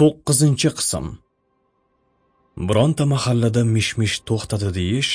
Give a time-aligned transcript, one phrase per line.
[0.00, 1.06] to'qqizinchi qism.
[2.68, 5.12] Bironta mahallada mish mish to'xtadi deyish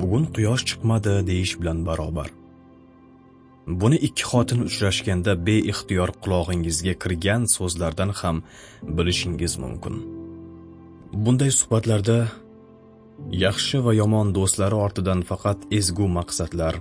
[0.00, 2.28] bugun quyosh chiqmadi deyish bilan barobar.
[3.80, 8.36] Buni ikki xotin uchrashganda beixtiyor qulog'ingizga kirgan so'zlardan ham
[8.96, 9.94] bilishingiz mumkin.
[11.24, 12.18] Bunday suhbatlarda
[13.44, 16.74] yaxshi va yomon do'stlari ortidan faqat ezgu maqsadlar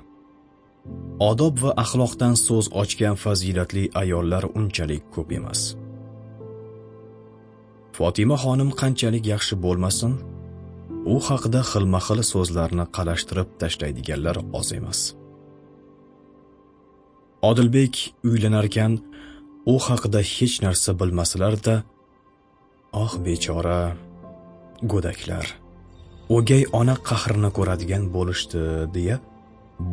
[1.31, 5.61] odob va axloqdan so'z ochgan fazilatli ayollar unchalik ko'p emas.
[7.97, 10.13] Fotima xonim qanchalik yaxshi bo'lmasin
[11.13, 14.99] u haqida xilma xil so'zlarni qalashtirib tashlaydiganlar oz emas.
[17.49, 17.93] Odilbek
[18.29, 18.91] uylanarkan
[19.73, 21.75] u haqida hech narsa bilmasalarda
[22.93, 23.79] oh «Ah, bechora
[24.91, 25.45] go'daklar
[26.35, 28.61] o'gay ona qahrini ko'radigan bo'lishdi
[28.95, 29.17] deya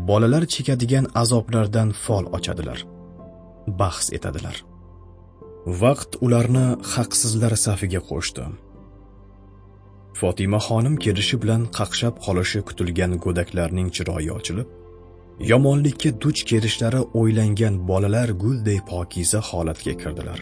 [0.08, 2.78] bolalar chekadigan azoblardan fol ochadilar
[3.80, 4.56] bahs etadilar.
[5.66, 8.44] Vaqt ularni haqsizlar safiga qo'shdi.
[10.20, 14.68] Fotima xonim kelishi bilan qaqshab qolishi kutilgan go'daklarning chiroyi ochilib
[15.50, 20.38] yomonlikka duch kelishlari o'ylangan bolalar gulday pokiza holatga kirdilar.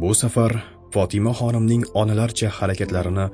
[0.00, 0.52] Bu safar
[0.94, 3.26] fotima xonimning onalarcha harakatlarini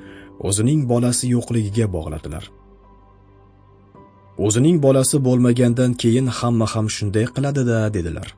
[0.48, 2.44] o'zining bolasi yo'qligiga bog'ladilar.
[4.46, 8.28] O'zining bolasi bo'lmagandan keyin hamma ham shunday qiladi-da dedilar.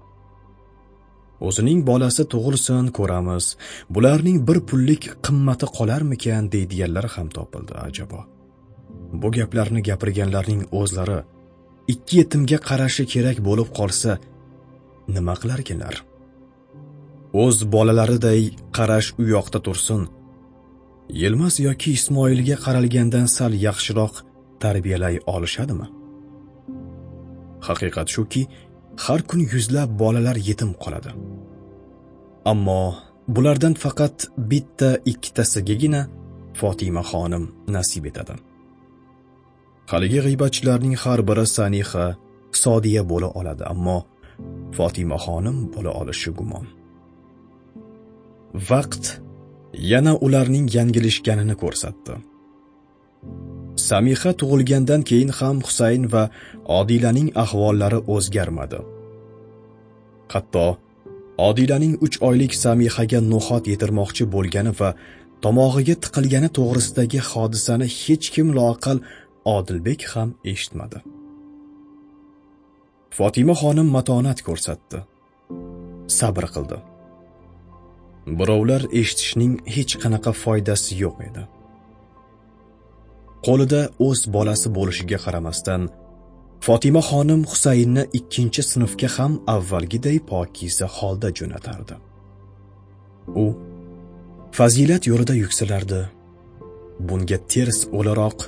[1.41, 3.57] O'zining bolasi tug'ilsin ko'ramiz.
[3.95, 8.21] Bularning bir pullik qimmati qolarmikan deydiganlar ham topildi ajabo.
[9.21, 11.21] Bu gaplarni gapirganlarning o'zlari
[11.93, 14.19] ikki yetimga qarashi kerak bo'lib qolsa
[15.15, 15.95] nima qilarkinlar?
[17.43, 18.43] O'z bolalariday
[18.77, 20.03] qarash u yoqda tursin.
[21.23, 24.15] Yilmaz yoki ismoilga qaralgandan sal yaxshiroq
[24.63, 25.87] tarbiyalay olishadimi?
[27.67, 28.43] Haqiqat shuki
[29.05, 31.11] har kun yuzlab bolalar yetim qoladi.
[32.53, 32.83] Ammo
[33.35, 34.17] bulardan faqat
[34.51, 36.01] bitta ikkitasigagina
[36.61, 37.45] fotima xonim
[37.77, 38.35] nasib etadi.
[39.91, 42.05] Haligi g'iybatchilarning har biri saniha
[42.63, 43.99] sodiya bo'la oladi ammo
[44.77, 46.67] fotima xonim bo'la olishi gumon.
[48.71, 49.05] Vaqt
[49.93, 52.15] yana ularning yanglishganini ko'rsatdi.
[53.89, 56.25] Samiha tug'ilgandan keyin ham husayn va
[56.79, 58.79] odilaning ahvollari o'zgarmadi.
[60.35, 60.67] Hatto
[61.49, 64.91] odilaning uch oylik samihaga no'xat yetirmoqchi bo'lgani va
[65.45, 68.99] tomog'iga tiqilgani to'g'risidagi hodisani hech kim loaqal
[69.57, 70.99] odilbek ham eshitmadi.
[73.17, 74.99] Fotima xonim matonat ko'rsatdi.
[76.19, 76.79] Sabr qildi.
[78.39, 81.43] Birovlar eshitishning hech qanaqa foydasi yo'q edi.
[83.47, 85.83] Qo'lida o'z bolasi bo'lishiga qaramasdan
[86.65, 91.95] fotima xonim husaynni ikkinchi sinfga ham avvalgiday pokiza holda jo'natardi.
[93.43, 93.47] U
[94.59, 96.03] fazilat yo'lida yuksalardi.
[97.09, 98.39] Bunga ters o'laroq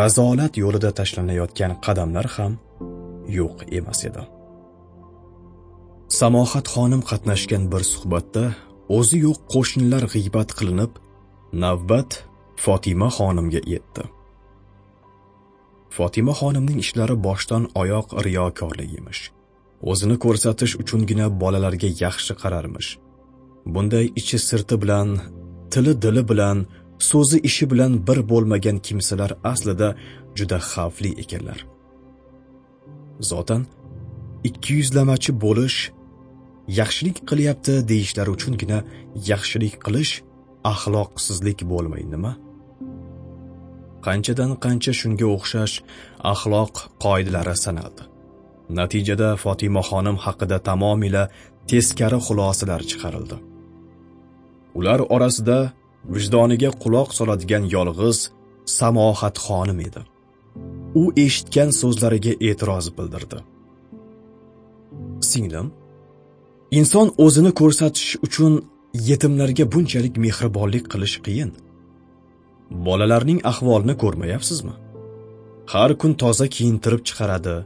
[0.00, 2.52] razolat yo'lida tashlanayotgan qadamlar ham
[3.38, 4.22] yo'q emas edi.
[6.20, 8.44] Samohat xonim qatnashgan bir suhbatda
[8.98, 10.92] o'zi yo'q qo'shnilar g'iybat qilinib
[11.64, 12.10] navbat
[12.64, 14.02] fotima xonimga yetdi.
[15.96, 19.22] Fotima xonimning ishlari boshdan oyoq riyokorlik emish
[19.90, 22.88] o'zini ko'rsatish uchungina bolalarga yaxshi qararmish.
[23.74, 25.08] Bunday ichi sirti bilan
[25.72, 26.58] tili dili bilan
[27.10, 29.88] so'zi ishi bilan bir bo'lmagan kimsalar aslida
[30.38, 31.58] juda xavfli ekanlar.
[33.30, 33.62] Zotan
[34.48, 35.78] ikki yuzlamachi bo'lish
[36.80, 38.78] yaxshilik qilyapti deyishlari uchungina
[39.30, 40.12] yaxshilik qilish
[40.72, 42.32] axloqsizlik bo'lmay nima
[44.06, 45.74] qanchadan qancha shunga o'xshash
[46.32, 46.74] axloq
[47.04, 48.02] qoidalari sanaldi.
[48.78, 51.22] Natijada fotima xonim haqida tamomila
[51.70, 53.36] teskari xulosalar chiqarildi.
[54.78, 55.58] Ular orasida
[56.14, 58.18] vijdoniga quloq soladigan yolg'iz
[58.78, 60.02] samohat xonim edi.
[61.00, 63.38] U eshitgan so'zlariga e'tiroz bildirdi.
[65.30, 65.66] Singlim
[66.78, 68.52] inson o'zini ko'rsatish uchun
[69.08, 71.50] yetimlarga bunchalik mehribonlik qilish qiyin.
[72.70, 74.74] Bolalarning ahvolini ko'rmayapsizmi?
[75.72, 77.56] Har kun toza kiyintirib chiqaradi.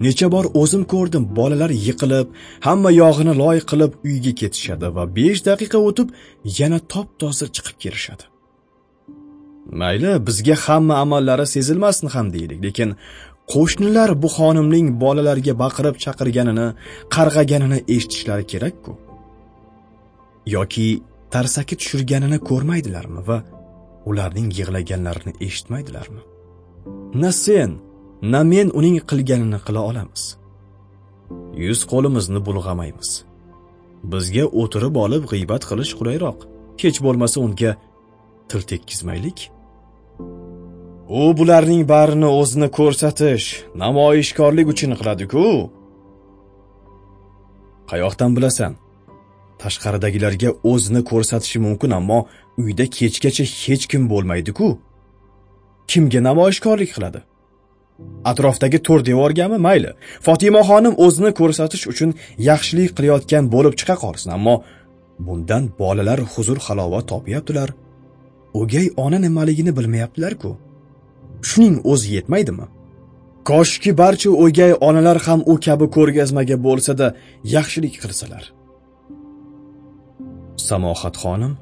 [0.00, 2.26] Necha bor o'zim ko'rdim bolalar yiqilib
[2.66, 6.08] hamma yog'ini loy qilib uyga ketishadi va besh daqiqa o'tib
[6.58, 8.24] yana top toza chiqib kelishadi.
[9.80, 12.90] Mayli bizga hamma amallari sezilmasin ham deylik lekin
[13.52, 16.68] qo'shnilar bu xonimning bolalarga baqirib chaqirganini
[17.14, 18.92] qarg'aganini eshitishlari kerak-ku.
[20.56, 20.88] Yoki
[21.34, 23.38] tarsaki tushirganini ko'rmaydilarmi va
[24.10, 26.22] ularning yig'laganlarini eshitmaydilarmi?
[27.22, 27.70] Na sen
[28.32, 30.22] na men uning qilganini qila olamiz.
[31.64, 33.10] Yuz qo'limizni bulg'amaymiz.
[34.12, 36.38] Bizga o'tirib olib g'iybat qilish qulayroq.
[36.82, 37.72] Hech bo'lmasa unga
[38.50, 39.38] til tekkizmaylik.
[41.08, 43.46] U bularning barini o'zini ko'rsatish
[43.82, 45.44] namoyishkorlik uchun qiladi-ku.
[47.90, 48.72] Qayoqdan bilasan?
[49.62, 52.18] Tashqaridagilarga o'zini ko'rsatishi mumkin ammo
[52.62, 54.68] uyda kechgacha hech kim bo'lmaydi-ku.
[55.90, 57.20] Kimga namoyishkorlik qiladi?
[58.30, 59.58] Atrofdagi to'r devorgami?
[59.66, 59.90] Mayli.
[60.26, 62.10] Fotimaxonim o'zini ko'rsatish uchun
[62.48, 64.54] yaxshilik qilayotgan bo'lib chiqa qolsin ammo
[65.26, 67.70] bundan bolalar huzur halovat topyaptilar.
[68.60, 70.50] O'gay ona nimaligini bilmayaptilar-ku.
[71.48, 72.66] Shuning o'zi yetmaydimi?
[73.50, 77.06] Koshki barcha o'gay onalar ham u kabi ko'rgazmaga bo'lsa-da
[77.54, 78.44] yaxshilik qilsalar.
[80.68, 81.52] Samohat xonim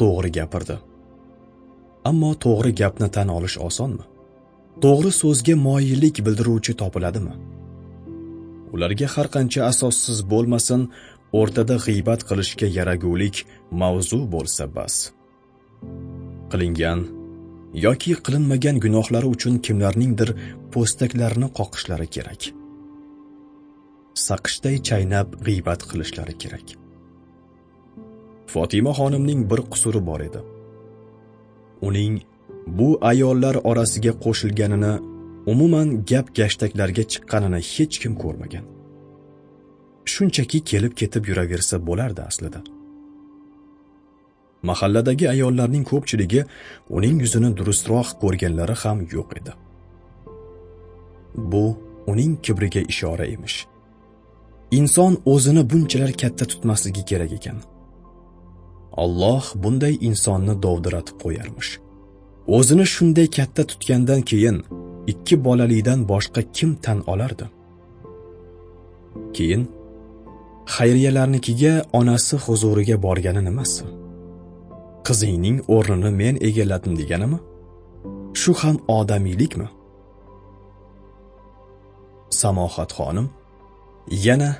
[0.00, 0.76] to'g'ri gapirdi.
[2.10, 4.04] Ammo to'g'ri gapni tan olish osonmi?
[4.84, 7.34] To'g'ri so'zga moyillik bildiruvchi topiladimi?
[8.74, 10.82] Ularga har qancha asossiz bo'lmasin
[11.40, 13.36] o'rtada g'iybat qilishga yaragulik
[13.82, 14.94] mavzu bo'lsa bas.
[16.50, 17.00] Qilingan
[17.86, 20.30] yoki qilinmagan gunohlari uchun kimlarningdir
[20.74, 22.42] po'staklarini qoqishlari kerak.
[24.26, 26.66] Saqishday chaynab g'iybat qilishlari kerak.
[28.52, 30.40] Fotima xonimning bir qusuri bor edi.
[31.88, 32.14] Uning
[32.78, 34.94] bu ayollar orasiga qo'shilganini
[35.52, 38.64] umuman gap gashtaklarga chiqqanini hech kim ko'rmagan.
[40.12, 42.60] Shunchaki kelib ketib yuraversa bo'lardi aslida.
[44.68, 46.44] Mahalladagi ayollarning ko'pchiligi
[46.96, 49.52] uning yuzini durustroq ko'rganlari ham yo'q edi.
[51.52, 51.64] Bu
[52.12, 53.58] uning kibriga ishora emish.
[54.78, 57.58] Inson o'zini bunchalar katta tutmasligi kerak ekan.
[58.92, 61.70] Alloh bunday insonni dovdiratib qo'yarmish.
[62.46, 64.64] O'zini shunday katta tutgandan keyin
[65.06, 67.46] ikki bolalidan boshqa kim tan olardi?
[69.32, 69.62] Keyin
[70.74, 73.84] xayriyalarnikiga onasi huzuriga borgani nimasi?
[75.06, 77.38] Qizingning o'rnini men egalladim deganimi?
[78.40, 79.68] Shu ham odamiylikmi?
[82.30, 83.28] Samohat xonim
[84.10, 84.50] yana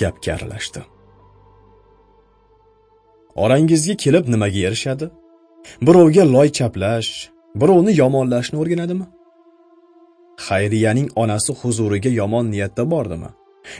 [0.00, 0.80] gapga aralashdi.
[3.42, 5.06] Orangizga kelib nimaga erishadi?
[5.86, 7.10] Birovga loy chaplash
[7.60, 9.06] birovni yomonlashni o'rganadimi?
[10.46, 13.30] Xayriyaning onasi huzuriga yomon niyatda bordimi?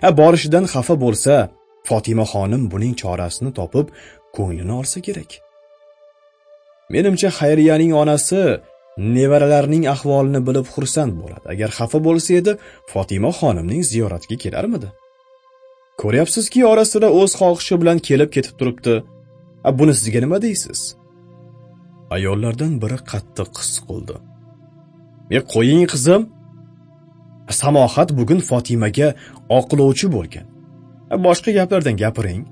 [0.08, 1.34] A borishidan xafa bo'lsa
[1.88, 3.86] fotima xonim buning chorasini topib
[4.36, 5.30] ko'nglini olsa kerak.
[6.94, 8.40] Menimcha xayriyaning onasi
[9.16, 11.46] nevaralarining ahvolini bilib xursand bo'ladi.
[11.54, 12.52] Agar xafa bo'lsa edi
[12.92, 14.88] fotima xonimning ziyoratiga kelarmidi?
[16.00, 18.94] Ko'ryapsizki ora sira o'z xohishi bilan kelib ketib turibdi.
[19.64, 20.80] A buni sizga nima deysiz?
[22.14, 24.16] Ayollardan biri qattiq his qildi.
[25.36, 26.22] E qo'ying qizim.
[27.60, 29.08] Samohat bugun fotimaga
[29.58, 30.46] oqlovchi bo'lgan.
[31.26, 32.42] Boshqa gaplardan gapiring.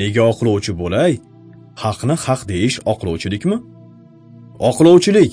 [0.00, 1.12] Nega oqlovchi bo'lay?
[1.82, 3.58] Haqni haq deyish oqlovchilikmi?
[4.68, 5.32] Oqlovchilik.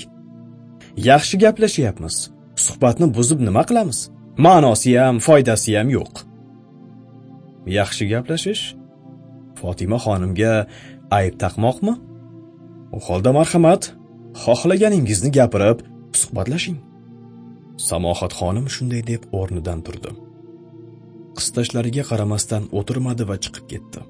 [1.09, 2.15] Yaxshi gaplashyapmiz.
[2.65, 3.99] Suhbatni buzib nima qilamiz?
[4.45, 6.13] Ma'nosi ham foydasi ham yo'q.
[7.77, 8.63] Yaxshi gaplashish
[9.65, 10.53] fotima xonimga
[11.19, 11.93] ayb taqmoqmi?
[12.95, 13.83] U holda marhamat
[14.43, 15.77] xohlaganingizni gapirib
[16.21, 16.77] suhbatlashing.
[17.89, 20.11] Samohat xonim shunday deb o'rnidan turdi.
[21.37, 24.01] Qistashlariga qaramasdan o'tirmadi va chiqib ketdi.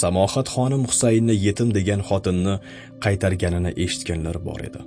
[0.00, 2.54] Samohat xonim husaynni yetim degan xotinni
[3.04, 4.80] qaytarganini eshitganlar bor edi.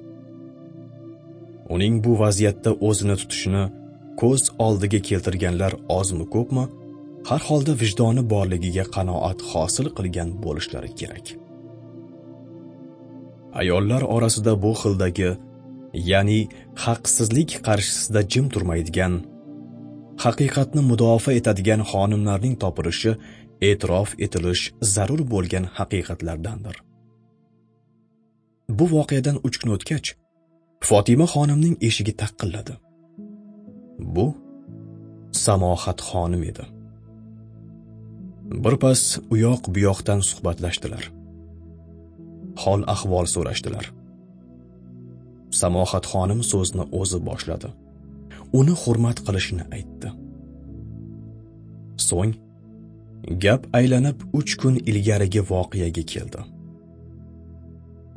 [1.75, 3.63] Uning bu vaziyatda o'zini tutishini
[4.21, 6.63] ko'z oldiga keltirganlar ozmi ko'pmi
[7.29, 11.25] har holda vijdoni borligiga qanoat hosil qilgan bo'lishlari kerak.
[13.61, 15.29] Ayollar orasida bu xildagi
[16.11, 16.39] ya'ni
[16.83, 19.13] haqsizlik qarshisida jim turmaydigan
[20.23, 23.11] haqiqatni mudofaa etadigan xonimlarning topilishi
[23.69, 24.63] e'tirof etilish
[24.95, 26.75] zarur bo'lgan haqiqatlardandir.
[28.77, 30.07] Bu voqeadan uch kun o'tgach
[30.89, 32.73] fotima xonimning eshigi taqilladi.
[34.15, 34.25] Bu
[35.45, 36.65] samohat xonim edi.
[38.51, 41.03] Birpas u yoq bu yoqdan suhbatlashdilar.
[42.63, 43.85] Hol ahvol so'rashdilar.
[45.61, 47.69] Samohat xonim so'zni o'zi boshladi.
[48.59, 50.09] Uni hurmat qilishini aytdi.
[52.09, 52.33] So'ng
[53.43, 56.41] gap aylanib uch kun ilgarigi voqeaga keldi.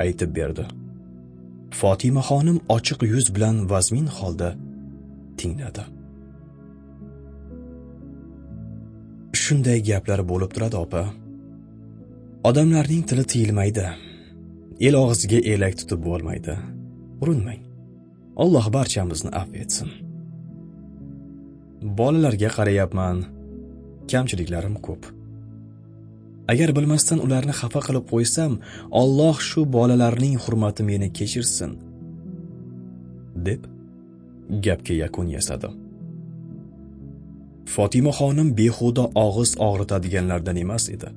[0.05, 0.67] Aytib berdi.
[1.81, 4.51] Fotima xonim ochiq yuz bilan vazmin holda
[5.39, 5.85] tingladi.
[9.51, 11.03] Shunday gaplar bo'lib turadi opa.
[12.49, 13.87] Odamlarning tili tiyilmaydi.
[14.87, 16.55] El og'ziga elak tutib bo'lmaydi.
[17.23, 17.63] Urinmang.
[18.43, 19.91] Alloh barchamizni afv etsin.
[21.99, 23.19] Bolalarga qarayapman.
[24.11, 25.03] Kamchiliklarim ko'p.
[26.53, 28.53] Agar bilmasdan ularni xafa qilib qo'ysam
[29.03, 31.79] Alloh shu bolalarning hurmati meni kechirsin.
[33.47, 33.63] Deb
[34.67, 35.71] gapga yakun yasadi
[37.75, 41.09] fotima xonim behuda og'iz og'ritadiganlardan emas edi.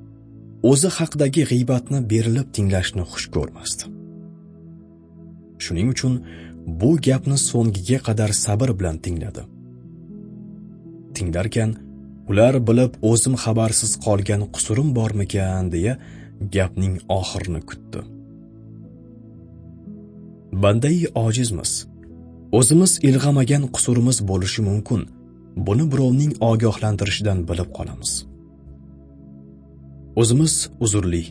[0.70, 3.84] O'zi haqidagi g'iybatni berilib tinglashni xush ko'rmasdi.
[5.64, 6.14] Shuning uchun
[6.80, 9.42] bu gapni so'ngiga qadar sabr bilan tingladi.
[11.16, 11.70] Tinglarkan
[12.30, 15.64] ular bilib o'zim xabarsiz qolgan qusurim bormikan?
[15.74, 15.94] deya
[16.54, 18.00] gapning oxirini kutdi.
[20.62, 21.72] Bandai ojizmiz
[22.58, 25.00] o'zimiz ilg'amagan qusurimiz bo'lishi mumkin.
[25.56, 28.12] Buni birovning ogohlantirishidan bilib qolamiz.
[30.20, 31.24] O'zimiz uzrli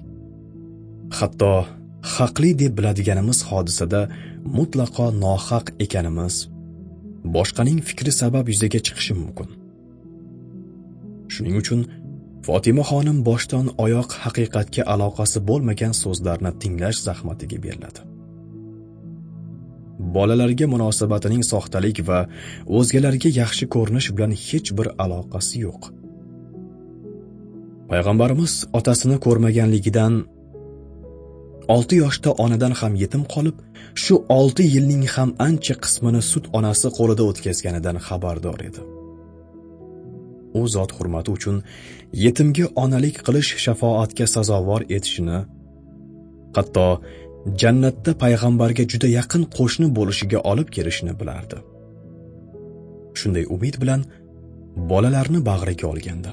[1.20, 1.51] hatto
[2.15, 4.01] haqli deb biladiganimiz hodisada
[4.58, 6.36] mutlaqo nohaq ekanimiz
[7.36, 9.50] boshqaning fikri sabab yuzaga chiqishi mumkin.
[11.34, 11.82] Shuning uchun
[12.48, 18.12] fotima xonim boshdan oyoq haqiqatga aloqasi bo'lmagan so'zlarni tinglash zahmatiga beriladi.
[20.00, 22.20] Bolalarga munosabatining soxtalik va
[22.78, 25.82] o'zgalarga yaxshi ko'rinish bilan hech bir aloqasi yo'q.
[27.92, 30.14] Payg'ambarimiz otasini ko'rmaganligidan
[31.76, 33.58] olti yoshda onadan ham yetim qolib
[34.04, 38.82] shu olti yilning ham ancha qismini sut onasi qo'lida o'tkazganidan xabardor edi.
[40.60, 41.58] U zot hurmati uchun
[42.26, 45.40] yetimga onalik qilish shafoatga sazovor etishini
[46.58, 46.88] hatto
[47.62, 51.58] jannatda payg'ambarga juda yaqin qo'shni bo'lishiga olib kelishini bilardi.
[53.20, 54.02] Shunday umid bilan
[54.92, 56.32] bolalarni bag'riga olgandi.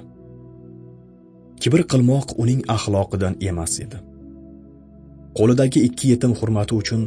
[1.63, 3.99] Kibr qilmoq uning axloqidan emas edi.
[5.39, 7.03] Qo'lidagi ikki yetim hurmati uchun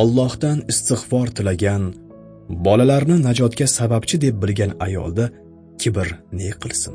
[0.00, 1.84] Allohdan istig'for tilagan
[2.66, 5.24] bolalarni najotga sababchi deb bilgan ayolda
[5.80, 6.94] kibr ne qilsin?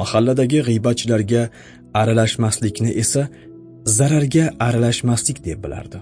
[0.00, 1.42] Mahalladagi g'iybatchilarga
[2.00, 3.22] aralashmaslikni esa
[3.86, 5.98] zararga aralashmaslik deb bilardi.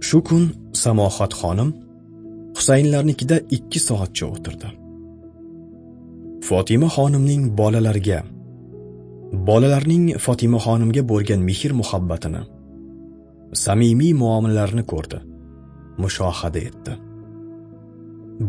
[0.00, 1.70] Shu kun samohat xonim
[2.56, 4.68] husaynlarnikida ikki soatcha o'tirdi.
[6.48, 8.20] Fotima xonimning bolalarga
[9.48, 12.42] bolalarning fotima xonimga bo'lgan mehr muhabbatini
[13.64, 15.18] samimiy muomalalarini ko'rdi
[16.02, 16.92] mushohada etdi.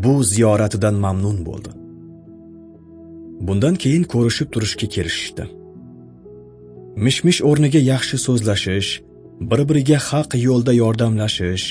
[0.02, 1.70] Bu ziyoratidan mamnun bo'ldi.
[3.46, 5.44] Bundan keyin ko'rishib turishga kelishishdi.
[6.96, 8.90] Mishmish o'rniga yaxshi so'zlashish
[9.50, 11.66] bir biriga haq yo'lda yordamlashish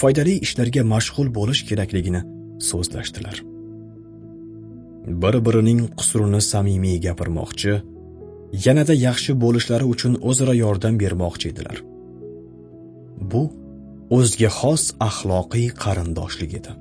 [0.00, 2.22] foydali ishlarga mashg'ul bo'lish kerakligini
[2.70, 3.36] so'zlashdilar.
[5.22, 7.74] Bir birining qusurini samimiy gapirmoqchi
[8.66, 11.78] yanada yaxshi bo'lishlari uchun o'zaro yordam bermoqchi edilar.
[13.32, 13.42] Bu
[14.16, 16.72] o'ziga xos axloqiy qarindoshlik edi.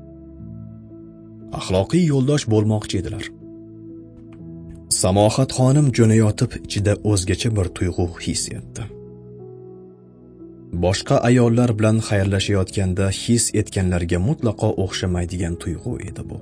[1.60, 3.26] Axloqiy yo'ldosh bo'lmoqchi edilar.
[5.02, 8.84] Samohat xonim jo'nayotib ichida o'zgacha bir tuyg'u his etdi.
[10.84, 16.38] Boshqa ayollar bilan xayrlashayotganda his etganlarga mutlaqo o'xshamaydigan tuyg'u edi bu.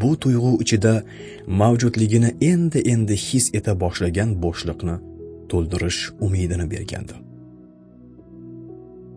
[0.00, 0.94] Bu tuyg'u ichida
[1.60, 4.96] mavjudligini endi endi his eta boshlagan bo'shliqni
[5.50, 7.14] to'ldirish umidini bergandi.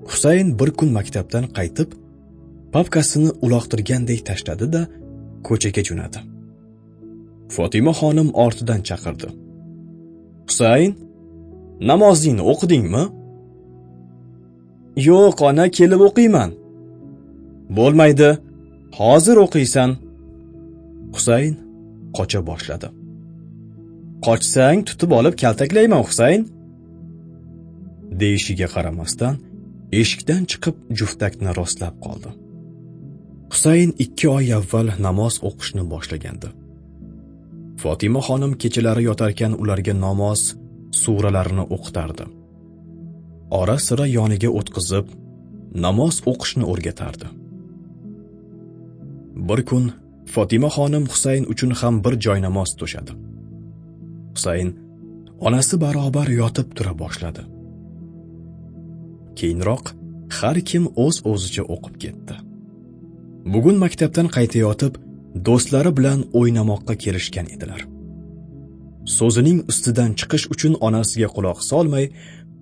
[0.09, 1.89] Husayn bir kun maktabdan qaytib
[2.75, 4.81] papkasini uloqtirgandek tashladi da
[5.47, 6.30] ko'chaga jo'nadi.
[7.55, 9.27] Fotima xonim ortidan chaqirdi.
[10.49, 10.91] Husayn
[11.89, 13.03] namozingni o'qidingmi?
[15.09, 16.49] Yo'q ona kelib o'qiyman.
[17.77, 18.29] Bo'lmaydi
[18.99, 19.89] hozir o'qiysan.
[21.15, 21.53] Husayn
[22.17, 22.87] qocha boshladi.
[24.25, 26.41] Qochsang tutib olib kaltaklayman husayn.
[28.21, 29.35] Deyishiga qaramasdan
[29.99, 32.29] eshikdan chiqib juftakni rostlab qoldi.
[33.53, 36.49] Husayn ikki oy avval namoz o'qishni boshlagandi.
[37.81, 40.41] Fotima xonim kechalari yotarkan ularga namoz
[41.01, 42.25] suralarini o'qitardi.
[43.59, 45.05] Ora sira yoniga o'tqizib
[45.85, 47.27] namoz o'qishni o'rgatardi.
[49.47, 49.85] Bir kun
[50.33, 53.13] fotima xonim husayn uchun ham bir joy namoz to'shadi.
[54.35, 54.69] Husayn
[55.47, 57.43] onasi barobar yotib tura boshladi.
[59.37, 59.85] Keyinroq
[60.37, 62.35] har kim o'z o'zicha o'qib ketdi.
[63.53, 64.93] Bugun maktabdan qaytayotib
[65.47, 67.81] do'stlari bilan o'ynamoqqa kelishgan edilar.
[69.17, 72.05] So'zining ustidan chiqish uchun onasiga quloq solmay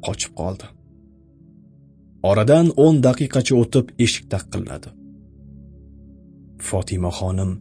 [0.05, 0.65] qochib qoldi.
[2.29, 4.89] Oradan 10 daqiqacha o'tib eshik taqilladi
[6.67, 7.51] fotima xonim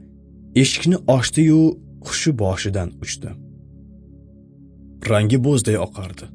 [0.63, 1.61] eshikni ochdi-yu
[2.07, 3.31] hushi boshidan uchdi.
[5.11, 6.27] Rangi bo'zday oqardi.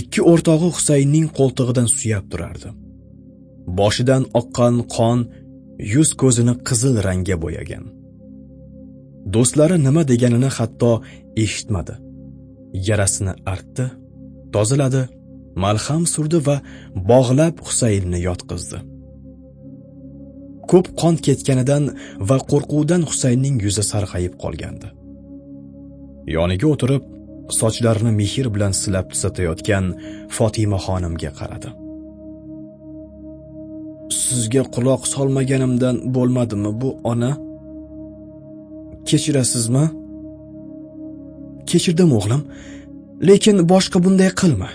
[0.00, 2.70] Ikki o'rtog'i husaynning qo'ltig'idan suyab turardi.
[3.80, 5.18] Boshidan oqqan qon
[5.78, 7.84] yuz ko'zini qizil rangga bo'yagan.
[9.34, 10.92] Do'stlari nima deganini hatto
[11.44, 11.94] eshitmadi.
[12.88, 13.84] Yarasini artdi
[14.54, 15.02] tozaladi
[15.64, 16.56] malham surdi va
[17.10, 18.78] bog'lab husaynni yotqizdi.
[20.70, 21.84] Ko'p qon ketganidan
[22.28, 24.88] va qo'rquvdan husaynning yuzi sarg'ayib qolgandi.
[26.36, 27.04] Yoniga o'tirib
[27.60, 29.84] sochlarini mehr bilan silab tuzatayotgan
[30.36, 31.70] fotima xonimga qaradi.
[34.10, 37.32] Sizga quloq solmaganimdan bo'lmadimi bu ona?
[39.08, 39.84] Kechirasizmi?
[41.70, 42.42] Kechirdim o'g'lim.
[43.28, 44.70] Lekin boshqa bunday qilma.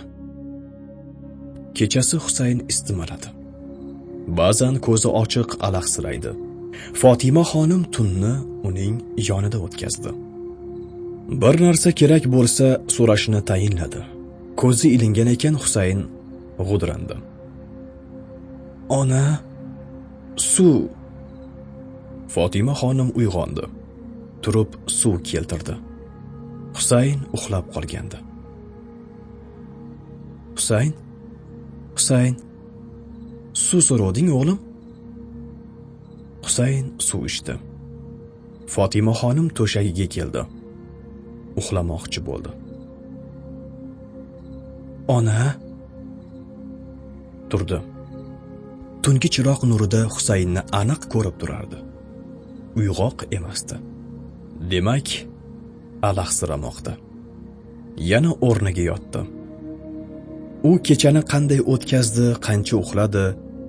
[1.78, 3.30] Kechasi husayn istimaladi
[4.28, 6.32] ba'zan ko'zi ochiq alahsiraydi
[7.02, 8.34] fotima xonim tunni
[8.68, 8.96] uning
[9.30, 10.12] yonida o'tkazdi.
[11.42, 14.02] Bir narsa kerak bo'lsa so'rashni tayinladi.
[14.62, 16.00] Ko'zi ilingan ekan husayn
[16.70, 17.16] g'udrandi.
[18.90, 19.40] Ona
[20.36, 20.90] suv
[22.34, 23.66] fotima xonim uyg'ondi.
[24.44, 25.76] Turib suv keltirdi.
[26.78, 28.18] Husayn uxlab qolgandi.
[30.58, 30.94] Husayn
[31.98, 32.36] husayn
[33.66, 34.60] suv so'rovding o'g'lim.
[36.46, 37.56] Husayn suv ichdi.
[38.74, 40.44] Fotima xonim to'shagiga keldi.
[41.60, 42.52] Uxlamoqchi bo'ldi.
[45.18, 45.40] Ona.
[47.50, 47.80] Turdi.
[49.04, 51.78] Tungi chiroq nurida husaynni aniq ko'rib turardi.
[52.80, 53.76] Uyg'oq emasdi.
[54.72, 55.08] Demak
[56.10, 56.94] alahsiramoqda.
[58.12, 59.22] Yana o'rniga yotdi.
[60.70, 63.24] U kechani qanday o'tkazdi qancha uxladi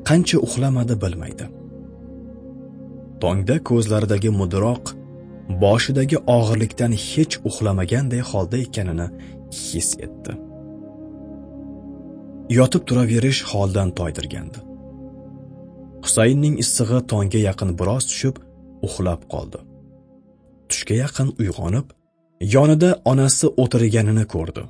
[0.09, 1.47] qancha uxlamadi bilmaydi.
[3.23, 4.85] Tongda ko'zlaridagi mudroq
[5.65, 9.09] boshidagi og'irlikdan hech uxlamaganday holda ekanini
[9.63, 10.33] his etdi.
[12.59, 14.61] Yotib turaverish holdan toydirgandi.
[16.05, 18.37] Husaynning issig'i tongga yaqin biroz tushib
[18.87, 19.61] uxlab qoldi.
[20.71, 21.87] Tushga yaqin uyg'onib
[22.55, 24.65] yonida onasi o'tirganini ko'rdi.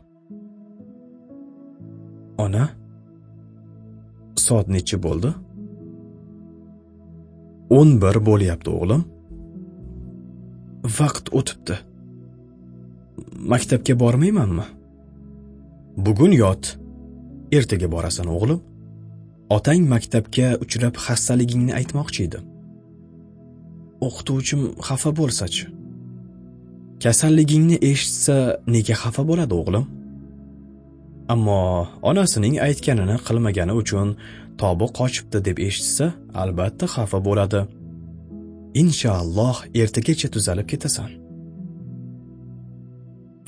[2.44, 2.64] Ona
[4.46, 5.30] soat nechi bo'ldi?
[7.78, 9.02] O'n bir bo'lyapti o'g'lim.
[10.98, 11.76] Vaqt o'tibdi.
[13.52, 14.66] Maktabga bormaymanmi?
[16.06, 16.64] Bugun yot.
[17.56, 18.60] Ertaga borasan o'g'lim.
[19.50, 22.38] Otang maktabga uchrab xastaligingni aytmoqchi edi.
[24.06, 25.66] O'qituvchim xafa bo'lsachi.
[27.04, 28.36] Kasalligingni eshitsa
[28.74, 29.84] nega xafa bo'ladi o'g'lim?
[31.34, 31.60] Ammo
[32.10, 34.08] onasining aytganini qilmagani uchun
[34.60, 36.06] tobi qochibdi deb eshitsa
[36.42, 37.60] albatta xafa bo'ladi.
[38.82, 41.10] Inshaalloh ertagacha tuzalib ketasan.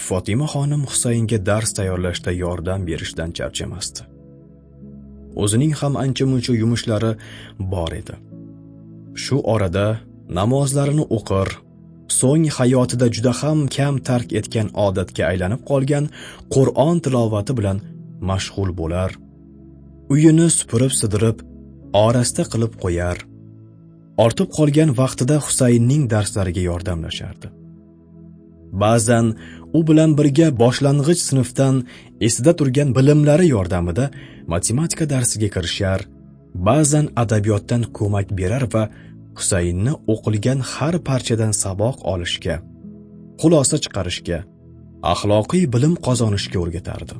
[0.07, 4.16] Fotima xonim husaynga dars tayyorlashda yordam berishdan charchamasdi.
[5.43, 7.13] O'zining ham ancha muncha yumushlari
[7.73, 8.15] bor edi.
[9.23, 9.87] Shu orada
[10.39, 11.49] namozlarini o'qir
[12.19, 16.05] so'ng hayotida juda ham kam tark etgan odatga aylanib qolgan
[16.55, 17.79] qur'on tilovati bilan
[18.31, 19.11] mashg'ul bo'lar.
[20.15, 21.39] Uyini supurib sidirib
[22.05, 23.17] orasta qilib qo'yar.
[24.25, 27.49] Ortib qolgan vaqtida husaynning darslariga yordamlashardi.
[28.73, 29.27] Ba'zan
[29.79, 31.85] u bilan birga boshlang'ich sinfdan
[32.21, 34.11] esida turgan bilimlari yordamida
[34.53, 36.01] matematika darsiga kirishar
[36.69, 38.83] ba'zan adabiyotdan ko'mak berar va
[39.39, 42.57] husaynni o'qilgan har parchadan saboq olishga
[43.41, 44.39] xulosa chiqarishga
[45.13, 47.17] axloqiy bilim qozonishga o'rgatardi.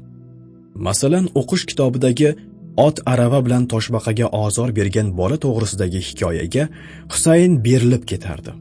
[0.87, 2.31] Masalan o'qish kitobidagi
[2.87, 6.65] ot arava bilan toshbaqaga ozor bergan bola to'g'risidagi hikoyaga
[7.13, 8.53] husayn berilib ketardi.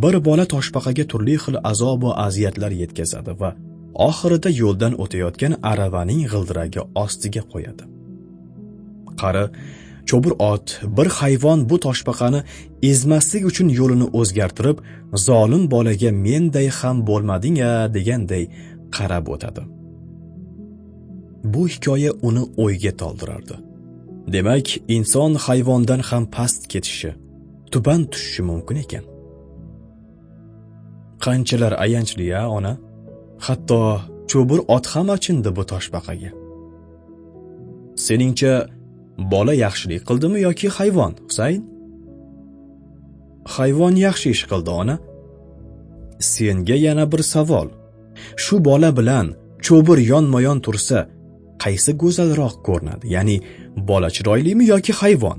[0.00, 3.50] Bir bola toshbaqaga turli xil azob va aziyatlar yetkazadi va
[4.08, 7.84] oxirida yo'ldan o'tayotgan aravaning g'ildiragi ostiga qo'yadi.
[9.20, 9.44] Qari
[10.08, 12.40] cho'bir ot bir hayvon bu toshbaqani
[12.90, 14.78] ezmaslik uchun yo'lini o'zgartirib
[15.26, 18.44] zolim bolaga menday ham bo'lmading-a deganday
[18.96, 19.62] qarab o'tadi.
[21.52, 23.56] Bu hikoya uni o'yga toldirardi.
[24.34, 27.10] Demak inson hayvondan ham past ketishi
[27.72, 29.11] tuban tushishi mumkin ekan.
[31.24, 32.74] Qanchalar ayanchli a ona?
[33.46, 33.80] Hatto
[34.30, 36.30] cho'bir ot ham achindi bu toshbaqaga.
[38.06, 38.52] Seningcha
[39.32, 41.62] bola yaxshilik qildimi yoki hayvon husayn?
[43.54, 44.96] Hayvon yaxshi ish qildi ona.
[46.32, 47.68] Senga yana bir savol.
[48.42, 49.26] Shu bola bilan
[49.66, 50.98] cho'bir yonma yon tursa
[51.62, 53.04] qaysi go'zalroq ko'rinadi?
[53.14, 53.36] Ya'ni
[53.90, 55.38] bola chiroylimi yoki hayvon?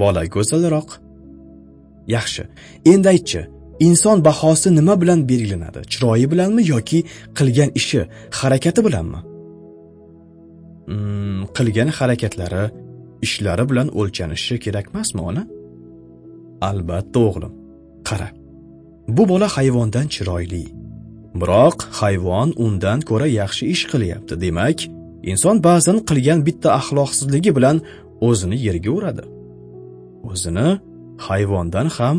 [0.00, 0.90] Bola go'zalroq.
[2.14, 2.42] Yaxshi.
[2.92, 3.40] Endi aytchi
[3.86, 5.80] inson bahosi nima bilan belgilanadi?
[5.92, 6.98] Chiroyi bilanmi yoki
[7.38, 8.00] qilgan ishi
[8.38, 9.20] harakati bilanmi?
[10.88, 12.64] Hmm, qilgan harakatlari
[13.26, 15.42] ishlari bilan o'lchanishi kerakmasmi ona?
[16.68, 17.52] Albatta o'g'lim.
[18.08, 18.28] Qara.
[19.16, 20.64] Bu bola hayvondan chiroyli.
[21.40, 24.34] Biroq hayvon undan ko'ra yaxshi ish qilyapti.
[24.44, 24.78] Demak
[25.30, 27.76] inson ba'zan qilgan bitta axloqsizligi bilan
[28.28, 29.24] o'zini yerga uradi.
[30.30, 30.68] O'zini
[31.28, 32.16] hayvondan ham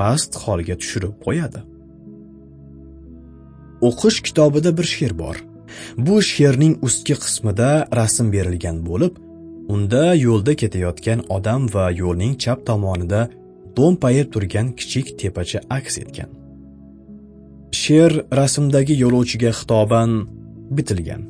[0.00, 1.60] past holga tushirib qo'yadi.
[3.88, 5.36] O'qish kitobida bir she'r bor.
[6.06, 9.14] Bu she'rning ustki qismida rasm berilgan bo'lib
[9.74, 13.20] unda yo'lda ketayotgan odam va yo'lning chap tomonida
[13.76, 16.30] do'mpayib turgan kichik tepacha aks etgan.
[17.80, 20.10] She'r rasmdagi yo'lovchiga xitoban
[20.76, 21.22] bitilgan.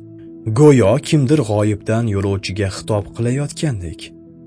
[0.59, 3.99] Go'yo kimdir g'oyibdan yo'lovchiga xitob qilayotgandek.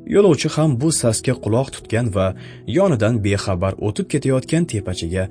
[0.06, 2.26] Yo'lovchi ham bu sasga quloq tutgan va
[2.76, 5.24] yonidan bexabar o'tib ketayotgan tepachaga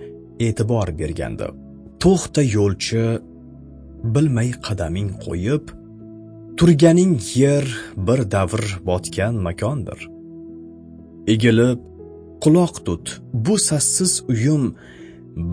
[0.45, 1.47] e'tibor bergandi.
[2.03, 3.03] To'xta yo'lchi
[4.15, 5.63] bilmay qadaming qo'yib
[6.57, 7.65] turganing yer
[8.07, 9.99] bir davr botgan makondir.
[11.33, 11.79] Egilib
[12.43, 13.05] quloq tut
[13.45, 14.63] bu sassiz uyum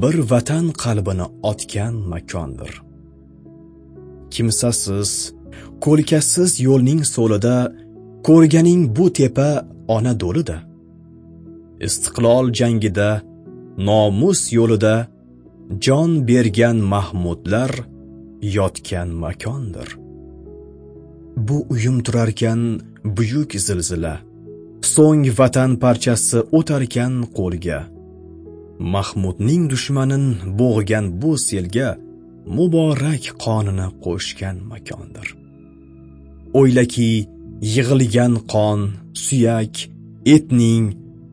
[0.00, 2.72] bir vatan qalbini otgan makondir.
[4.34, 5.10] Kimsasiz
[5.84, 7.56] ko'lkasiz yo'lning so'lida
[8.26, 9.50] ko'rganing bu tepa
[9.96, 10.58] ona do'lida.
[11.86, 13.10] Istiqlol jangida
[13.88, 14.94] nomus yo'lida
[15.84, 17.72] jon bergan mahmudlar
[18.56, 19.88] yotgan makondir.
[21.36, 22.60] Bu uyum turarkan
[23.04, 24.14] buyuk zilzila.
[24.94, 27.80] So'ng vatan parchasi o'tarkan qo'lga.
[28.94, 30.24] Mahmudning dushmanin
[30.60, 31.88] bo'g'gan bu selga
[32.56, 35.28] muborak qonini qo'shgan makondir.
[36.58, 37.10] O'ylaki
[37.60, 38.80] yig'ilgan qon
[39.24, 39.74] suyak
[40.34, 40.84] etning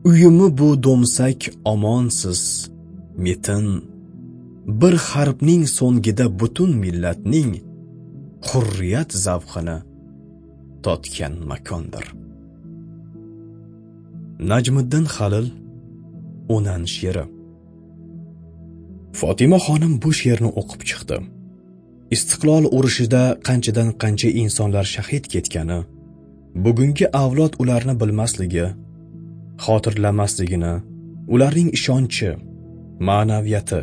[0.08, 1.40] uyumi bu do'msak
[1.72, 2.42] omonsiz
[3.24, 3.66] metin.
[4.80, 7.52] Bir harfning so'ngida butun millatning
[8.48, 9.78] hurriyat zavqini
[10.84, 12.06] totgan makondir.
[14.50, 15.48] Najmiddin halil
[16.54, 17.24] o'nan she'ri.
[19.18, 21.16] Fotima xonim bu she'rni o'qib chiqdi.
[22.14, 25.78] Istiqlol urushida qanchadan qancha insonlar shahid ketgani
[26.54, 28.66] bugungi avlod ularni bilmasligi
[29.64, 30.72] xotirlamasligini
[31.34, 32.30] ularning ishonchi
[33.08, 33.80] ma'naviyati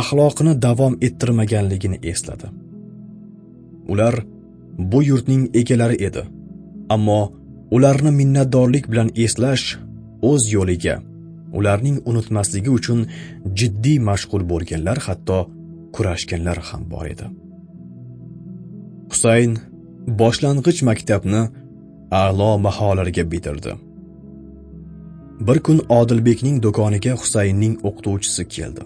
[0.00, 2.48] axloqini davom ettirmaganligini esladi.
[3.92, 4.14] Ular
[4.78, 6.22] bu yurtning egalari edi
[6.94, 7.20] ammo
[7.76, 9.66] ularni minnatdorlik bilan eslash
[10.30, 10.96] o'z yo'liga
[11.58, 13.00] ularning unutmasligi uchun
[13.58, 15.38] jiddiy mashg'ul bo'lganlar hatto
[15.94, 17.26] kurashganlar ham bor edi.
[19.10, 19.52] Husayn
[20.20, 21.42] boshlang'ich maktabni
[22.10, 23.72] a'lo baholarga bitirdi.
[25.46, 28.82] Bir kun odilbekning do'koniga husaynning o'qituvchisi keldi.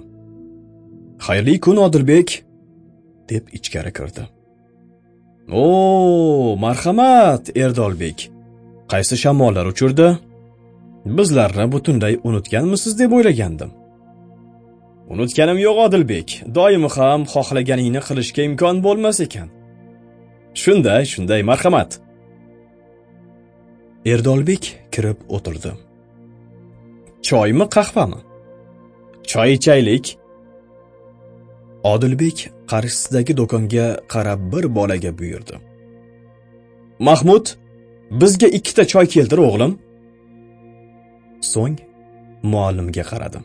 [1.26, 2.28] Xayrli kun odilbek
[3.30, 4.22] deb ichkari kirdi.
[5.52, 8.30] O marhamat erdolbek.
[8.92, 10.18] Qaysi shamollar uchirdi?
[11.04, 13.70] Bizlarni butunlay unutganmisiz deb o'ylagandim.
[15.12, 16.28] Unutganim yo'q odilbek.
[16.56, 19.48] Doim ham xohlaganingni qilishga imkon bo'lmas ekan.
[20.62, 21.90] Shunday shunday marhamat.
[24.06, 25.72] Erdolbek kirib o'tirdi.
[27.22, 28.20] Choymi qahvami?
[29.30, 30.16] Choy ichaylik.
[31.84, 35.56] Odilbek qarshisidagi do'konga qarab bir bolaga buyurdi.
[36.98, 37.46] Mahmud
[38.20, 39.72] bizga ikkita choy keltir o'g'lim.
[41.52, 41.78] So'ng
[42.42, 43.44] muallimga qaradim.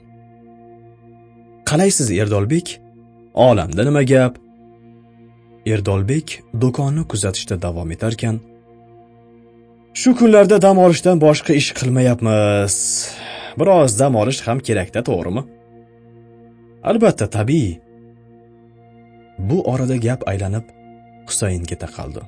[1.70, 2.68] Qalaysiz erdolbek?
[3.34, 4.34] Olamda nima gap?
[5.66, 6.28] Erdolbek
[6.62, 8.36] do'konni kuzatishda davom etarkan
[10.00, 12.76] shu kunlarda dam olishdan boshqa ish qilmayapmiz.
[13.60, 15.44] Biroz dam olish ham kerakda to'g'rimi?
[16.90, 17.72] Albatta tabiiy
[19.50, 20.66] bu orada gap aylanib
[21.28, 22.22] husaynga taqaldi.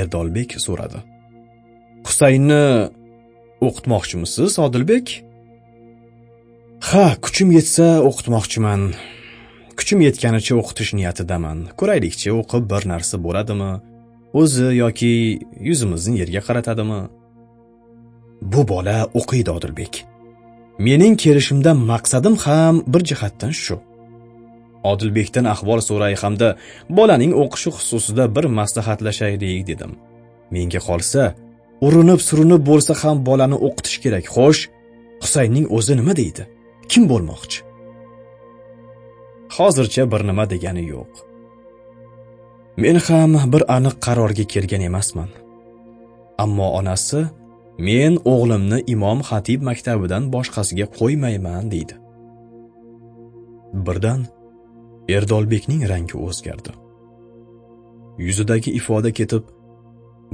[0.00, 0.98] Erdolbek so'radi.
[2.06, 2.64] Husaynni
[3.66, 5.06] o'qitmoqchimisiz odilbek?
[6.90, 8.82] Ha kuchim yetsa o'qitmoqchiman.
[9.78, 11.58] Kuchim yetganicha o'qitish niyatidaman.
[11.78, 13.72] Ko'raylikchi o'qib bir narsa bo'ladimi?
[14.40, 15.12] O'zi yoki
[15.68, 17.00] yuzimizni yerga qaratadimi?
[18.52, 19.94] Bu bola o'qiydi odilbek.
[20.86, 23.76] Mening kelishimdan maqsadim ham bir jihatdan shu.
[24.90, 26.48] Odilbekdan ahvol so'ray hamda
[26.98, 29.92] bolaning o'qishi xususida bir maslahatlashaylik dedim.
[30.54, 31.22] Menga qolsa
[31.86, 34.24] urinib surinib bo'lsa ham bolani o'qitish kerak.
[34.36, 34.62] Xo'sh
[35.22, 36.42] husaynning o'zi nima deydi?
[36.90, 37.58] Kim bo'lmoqchi?
[39.56, 41.12] Hozircha bir nima degani yo'q.
[42.76, 45.30] Men ham bir aniq qarorga kelgan emasman.
[46.44, 47.20] Ammo onasi
[47.88, 51.94] men o'g'limni imom xatib maktabidan boshqasiga qo'ymayman deydi.
[53.86, 54.20] Birdan
[55.16, 56.72] erdolbekning rangi o'zgardi.
[58.26, 59.44] Yuzidagi ifoda ketib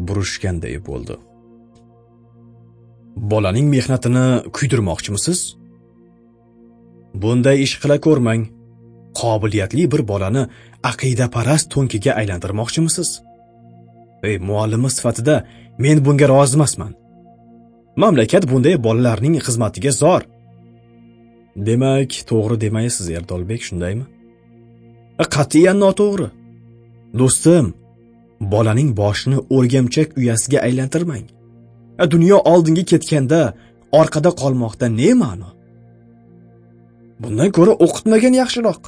[0.07, 1.17] burishganday bo'ldi.
[3.31, 4.27] Bolaning mehnatini
[4.57, 5.41] kuydirmoqchimisiz?
[7.23, 8.43] Bunday ish qila ko'rmang
[9.21, 10.47] qobiliyatli bir bolani
[10.91, 13.11] aqidaparast to'nkiga aylantirmoqchimisiz?
[14.23, 15.45] Ey muallimi sifatida
[15.79, 16.93] men bunga rozi emasman.
[17.97, 20.23] Mamlakat bunday bolalarning xizmatiga zor.
[21.69, 24.05] Demak to'g'ri demaysiz erdolbek shundaymi?
[25.23, 26.29] E, qat'iyan noto'g'ri.
[27.21, 27.67] Do'stim
[28.53, 31.27] bolaning boshini o'rgamchak uyasiga aylantirmang.
[32.03, 33.41] E, dunyo oldinga ketganda
[34.01, 35.51] orqada qolmoqda ne ma'no?
[37.23, 38.83] Bundan ko'ra o'qitmagan yaxshiroq.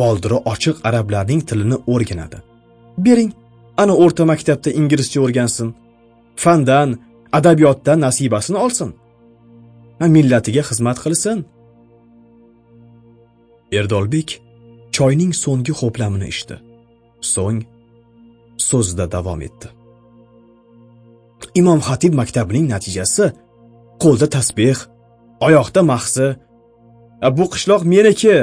[0.00, 2.38] Boldiri ochiq arablarning tilini o'rganadi.
[3.04, 3.30] Bering
[3.82, 5.68] ana o'rta maktabda inglizcha o'rgansin.
[6.42, 6.88] Fandan
[7.38, 8.90] adabiyotdan nasibasini olsin.
[10.16, 11.38] Millatiga xizmat qilsin.
[13.78, 14.28] Erdolbek
[14.96, 16.56] choyning so'nggi ho'plamini ichdi.
[17.34, 17.60] So'ng
[18.68, 19.68] so'zida davom etdi.
[21.60, 23.26] Imom xatib maktabining natijasi
[24.02, 24.78] qo'lda tasbeh
[25.46, 26.26] oyoqda mahsi
[27.36, 28.36] bu qishloq meniki!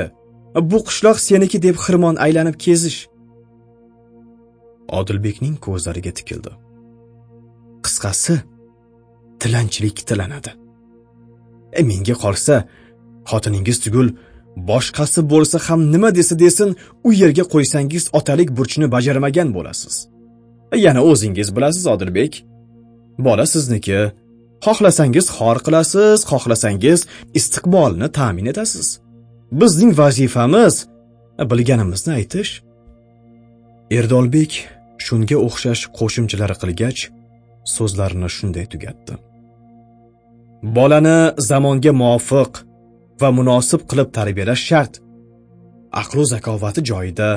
[0.56, 3.00] Bu qishloq seniki deb xirmon aylanib kezish.
[5.00, 6.52] Odilbekning ko'zlariga tikildi.
[7.86, 8.36] Qisqasi
[9.42, 10.52] tilanchilik tilanadi.
[11.80, 12.56] E menga qolsa
[13.30, 14.08] xotiningiz tugul
[14.70, 16.70] boshqasi bo'lsa ham nima desa desin
[17.08, 19.96] u yerga qo'ysangiz otalik burchini bajarmagan bo'lasiz.
[20.74, 22.34] E, yana o'zingiz bilasiz odilbek.
[23.26, 24.00] Bola sizniki
[24.66, 27.00] xohlasangiz xor qilasiz xohlasangiz
[27.40, 28.88] istiqbolni ta'min etasiz.
[29.52, 30.88] Bizning vazifamiz
[31.40, 32.52] bilganimizni aytish.
[33.92, 34.52] Erdolbek
[35.06, 37.02] shunga o'xshash qo'shimchalar qilgach
[37.76, 39.14] so'zlarini shunday tugatdi.
[40.76, 42.52] Bolani zamonga muvofiq
[43.22, 44.94] va munosib qilib tarbiyalash shart.
[46.02, 47.30] Aqlu zakovati joyida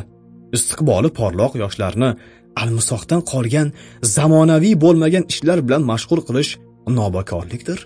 [0.57, 2.11] istiqboli porloq yoshlarni
[2.63, 3.69] almisoqdan qolgan
[4.17, 6.51] zamonaviy bo'lmagan ishlar bilan mashg'ul qilish
[6.99, 7.79] nobakorlikdir.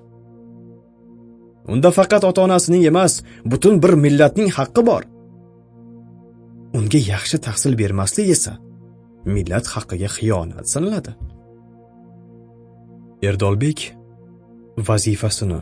[1.72, 5.02] Unda faqat ota onasining emas butun bir millatning haqqi bor.
[6.79, 8.52] Unga yaxshi tahsil bermaslik esa
[9.35, 11.12] millat haqqiga xiyonat sanaladi.
[13.29, 13.79] Erdolbek
[14.88, 15.61] vazifasini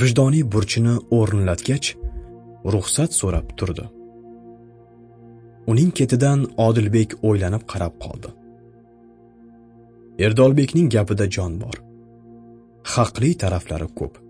[0.00, 1.88] vijdoniy burchini o'rinlatgach
[2.72, 3.86] ruxsat so'rab turdi.
[5.70, 8.30] Uning ketidan odilbek o'ylanib qarab qoldi.
[10.26, 11.76] Erdolbekning gapida jon bor.
[12.94, 14.21] Haqli taraflari ko'p.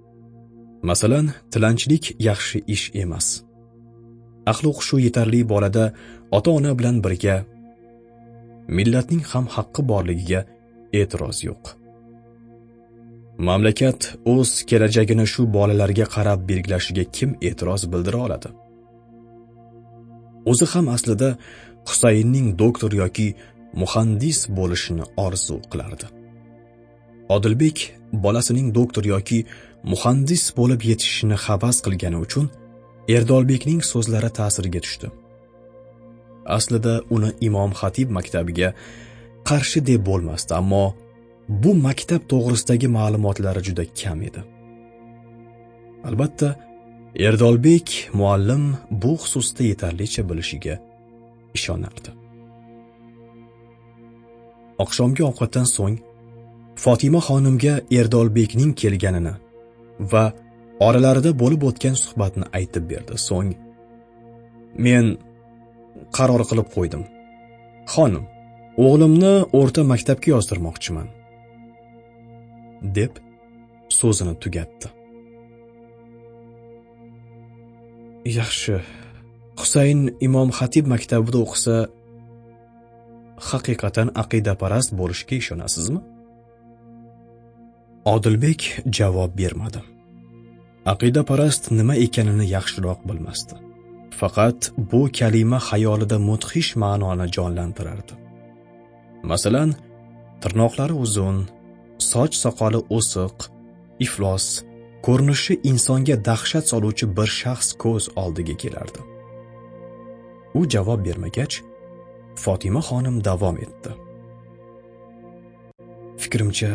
[0.89, 3.27] Masalan tilanchilik yaxshi ish emas.
[4.51, 5.85] Axloq shu yetarli bolada
[6.37, 7.37] ota ona bilan birga
[8.77, 10.41] millatning ham haqqi borligiga
[11.01, 11.65] e'tiroz yo'q.
[13.49, 14.01] Mamlakat
[14.33, 18.49] o'z kelajagini shu bolalarga qarab belgilashiga kim e'tiroz bildira oladi?
[20.51, 21.29] O'zi ham aslida
[21.89, 23.29] husaynning doktor yoki
[23.81, 26.07] muhandis bo'lishini orzu qilardi.
[27.35, 27.79] Odilbek
[28.25, 29.39] bolasining doktor yoki
[29.91, 32.47] muhandis bo'lib yetishishini havas qilgani uchun
[33.17, 35.09] erdolbekning so'zlari ta'siriga tushdi.
[36.57, 38.69] Aslida uni imom xatib maktabiga
[39.49, 40.85] qarshi deb bo'lmasdi ammo
[41.63, 44.41] bu maktab to'g'risidagi ma'lumotlari juda kam edi.
[46.09, 46.49] Albatta
[47.27, 48.65] erdolbek muallim
[49.03, 50.75] bu xususda yetarlicha bilishiga
[51.59, 52.11] ishonardi.
[54.85, 55.97] Oqshomgi ovqatdan so'ng
[56.85, 59.35] fotima xonimga erdolbekning kelganini
[60.13, 60.25] va
[60.87, 63.19] oralarida bo'lib o'tgan suhbatni aytib berdi.
[63.29, 63.53] So'ng
[64.87, 65.07] men
[66.17, 67.03] qaror qilib qo'ydim.
[67.95, 68.25] Xonim
[68.87, 71.09] o'g'limni o'rta maktabga yozdirmoqchiman
[72.99, 73.13] deb
[73.99, 74.89] so'zini tugatdi.
[78.39, 78.77] Yaxshi.
[79.61, 81.77] Husayn imom xatib maktabida o'qisa
[83.51, 86.01] haqiqatan aqidaparast bo'lishiga ishonasizmi?
[88.05, 89.81] Odilbek javob bermadi.
[90.93, 93.55] Aqidaparast nima ekanini yaxshiroq bilmasdi.
[94.21, 98.15] Faqat bu kalima xayolida mudhish ma'noni jonlantirardi.
[99.31, 99.71] Masalan
[100.43, 101.37] tirnoqlari uzun
[102.11, 103.37] soch soqoli o'siq
[104.05, 104.47] iflos
[105.07, 109.01] ko'rinishi insonga dahshat soluvchi bir shaxs ko'z oldiga kelardi.
[110.59, 111.55] U javob bermagach
[112.43, 113.91] fotima xonim davom etdi.
[116.23, 116.73] Fikrimcha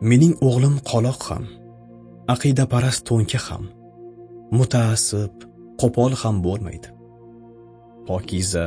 [0.00, 1.44] mening o'g'lim qoloq ham
[2.34, 3.64] aqidaparast to'nka ham
[4.58, 5.32] mutaassib
[5.80, 6.88] qo'pol ham bo'lmaydi.
[8.08, 8.66] Pokiza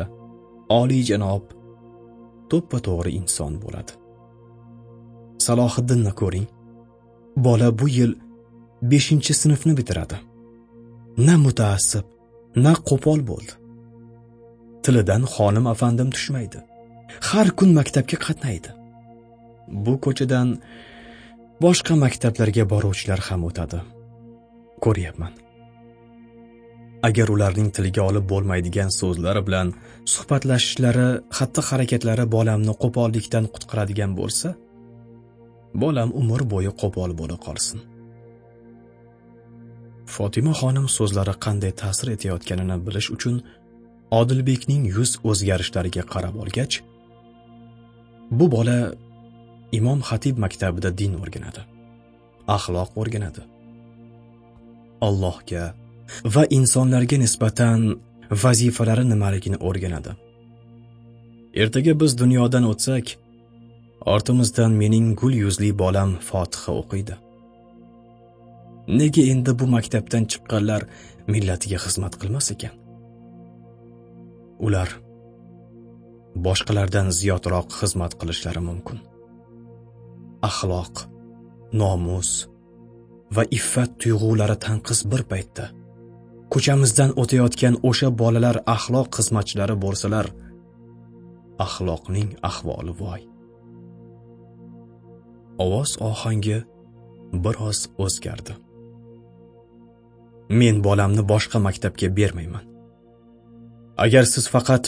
[0.79, 1.43] oliyjanob
[2.51, 3.93] to'ppa to'g'ri inson bo'ladi.
[5.45, 6.47] Salohiddinni ko'ring
[7.45, 8.11] bola bu yil
[8.91, 10.17] beshinchi sinfni bitiradi.
[11.25, 12.05] Na mutaassib
[12.63, 13.53] na qo'pol bo'ldi.
[14.83, 16.59] Tilidan xonim afandim tushmaydi.
[17.29, 18.69] Har kun maktabga qatnaydi.
[19.85, 20.47] Bu ko'chadan
[21.63, 23.79] boshqa maktablarga boruvchilar ham o'tadi.
[24.85, 25.33] Ko'ryapman.
[27.07, 29.67] Agar ularning tiliga olib bo'lmaydigan so'zlari bilan
[30.13, 34.49] suhbatlashishlari xatti harakatlari bolamni qo'pollikdan qutqaradigan bo'lsa
[35.83, 37.79] bolam umr bo'yi qo'pol bo'la qolsin.
[40.15, 43.35] Fotima xonim so'zlari qanday ta'sir etayotganini bilish uchun
[44.19, 46.73] odilbekning yuz o'zgarishlariga qarab olgach
[48.37, 48.77] bu bola
[49.77, 51.61] imom xatib maktabida din o'rganadi
[52.55, 53.43] axloq o'rganadi.
[55.07, 55.65] Allohga
[56.33, 57.79] va insonlarga nisbatan
[58.43, 60.11] vazifalari nimaligini o'rganadi.
[61.61, 63.15] Ertaga biz dunyodan o'tsak
[64.15, 67.15] ortimizdan mening gul yuzli bolam fotiha o'qiydi.
[68.99, 70.81] Nega endi bu maktabdan chiqqanlar
[71.33, 72.73] millatiga xizmat qilmas ekan?
[74.65, 74.89] Ular
[76.45, 78.99] boshqalardan ziyodroq xizmat qilishlari mumkin.
[80.47, 80.95] Axloq
[81.79, 82.29] nomus
[83.35, 85.65] va iffat tuyg'ulari tanqis bir paytda.
[86.53, 90.27] Ko'chamizdan o'tayotgan o'sha bolalar axloq xizmatchilari bo'lsalar
[91.65, 93.21] axloqning ahvoli voy.
[95.63, 96.57] Ovoz ohangi
[97.43, 98.53] biroz o'zgardi.
[100.59, 102.65] Men bolamni boshqa maktabga bermayman.
[104.05, 104.85] Agar siz faqat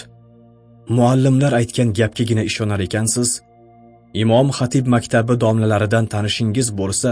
[0.97, 3.29] muallimlar aytgan gapgagina ishonar ekansiz
[4.13, 7.09] imom xatib maktabi domlalaridan tanishingiz bo'lsa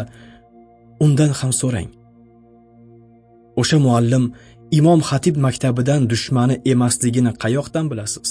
[1.06, 1.90] undan ham so'rang.
[3.62, 4.26] O'sha muallim
[4.80, 8.30] imom xatib maktabidan dushmani emasligini qayoqdan bilasiz?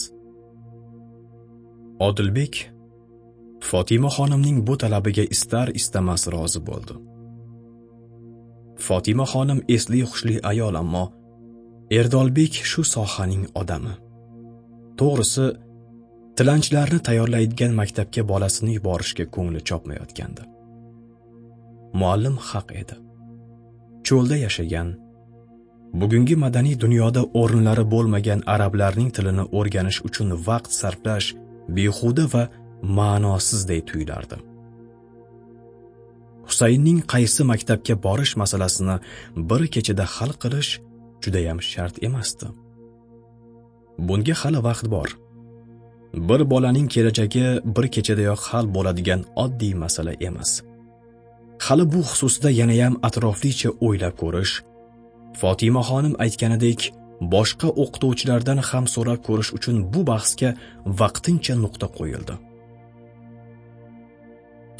[2.09, 2.55] Odilbek
[3.71, 6.95] fotima xonimning bu talabiga istar istamas rozi bo'ldi.
[8.87, 11.05] Fotima xonim esli hushli ayol ammo
[11.99, 13.95] erdolbek shu sohaning odami.
[14.99, 15.47] To'g'risi
[16.38, 20.42] tilanchilarni tayyorlaydigan maktabga bolasini yuborishga ko'ngli chopmayotgandi.
[22.01, 22.96] Muallim haq edi.
[24.07, 24.88] Cho'lda yashagan
[26.01, 31.29] bugungi madaniy dunyoda o'rinlari bo'lmagan arablarning tilini o'rganish uchun vaqt sarflash
[31.77, 32.44] behuda va
[32.98, 34.37] ma'nosizday tuyulardi.
[36.48, 38.96] Husaynning qaysi maktabga borish masalasini
[39.51, 40.70] bir kechada hal qilish
[41.22, 42.46] judayam shart emasdi.
[44.07, 45.11] Bunga hali vaqt bor.
[46.14, 50.62] Bir bolaning kelajagi bir kechadayoq hal bo'ladigan oddiy masala emas.
[51.59, 54.55] Hali bu xususida yanayam atroflicha o'ylab ko'rish
[55.40, 56.81] fotima xonim aytganidek
[57.35, 60.51] boshqa o'qituvchilardan ham so'rab ko'rish uchun bu bahsga
[61.01, 62.35] vaqtincha nuqta qo'yildi.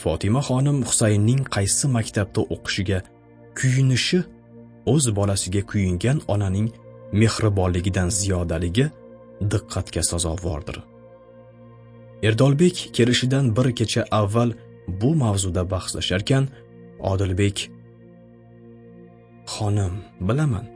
[0.03, 2.99] Fotima xonim husaynning qaysi maktabda o'qishiga
[3.59, 4.21] kuyinishi
[4.93, 6.69] o'z bolasiga kuyingan onaning
[7.21, 8.87] mehribonligidan ziyodaligi
[9.53, 10.79] diqqatga sazovordir.
[12.23, 14.51] Erdolbek kelishidan bir kecha avval
[14.89, 16.49] bu mavzuda bahslasharkan
[17.01, 17.71] odilbek
[19.53, 20.67] xonim bilaman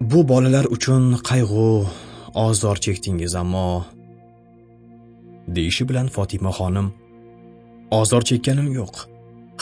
[0.00, 1.86] bu bolalar uchun qayg'u
[2.34, 3.84] ozor chekdingiz ammo
[5.56, 6.88] deyishi bilan fotima xonim
[8.00, 8.94] ozor chekkanim yo'q.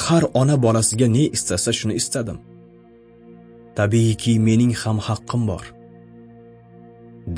[0.04, 2.38] Har ona bolasiga ne istasa shuni istadim.
[3.78, 5.64] Tabiiyki mening ham haqqim bor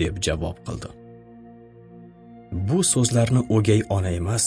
[0.00, 0.90] deb javob qildi.
[2.52, 4.44] Bu so'zlarni o'gay ona emas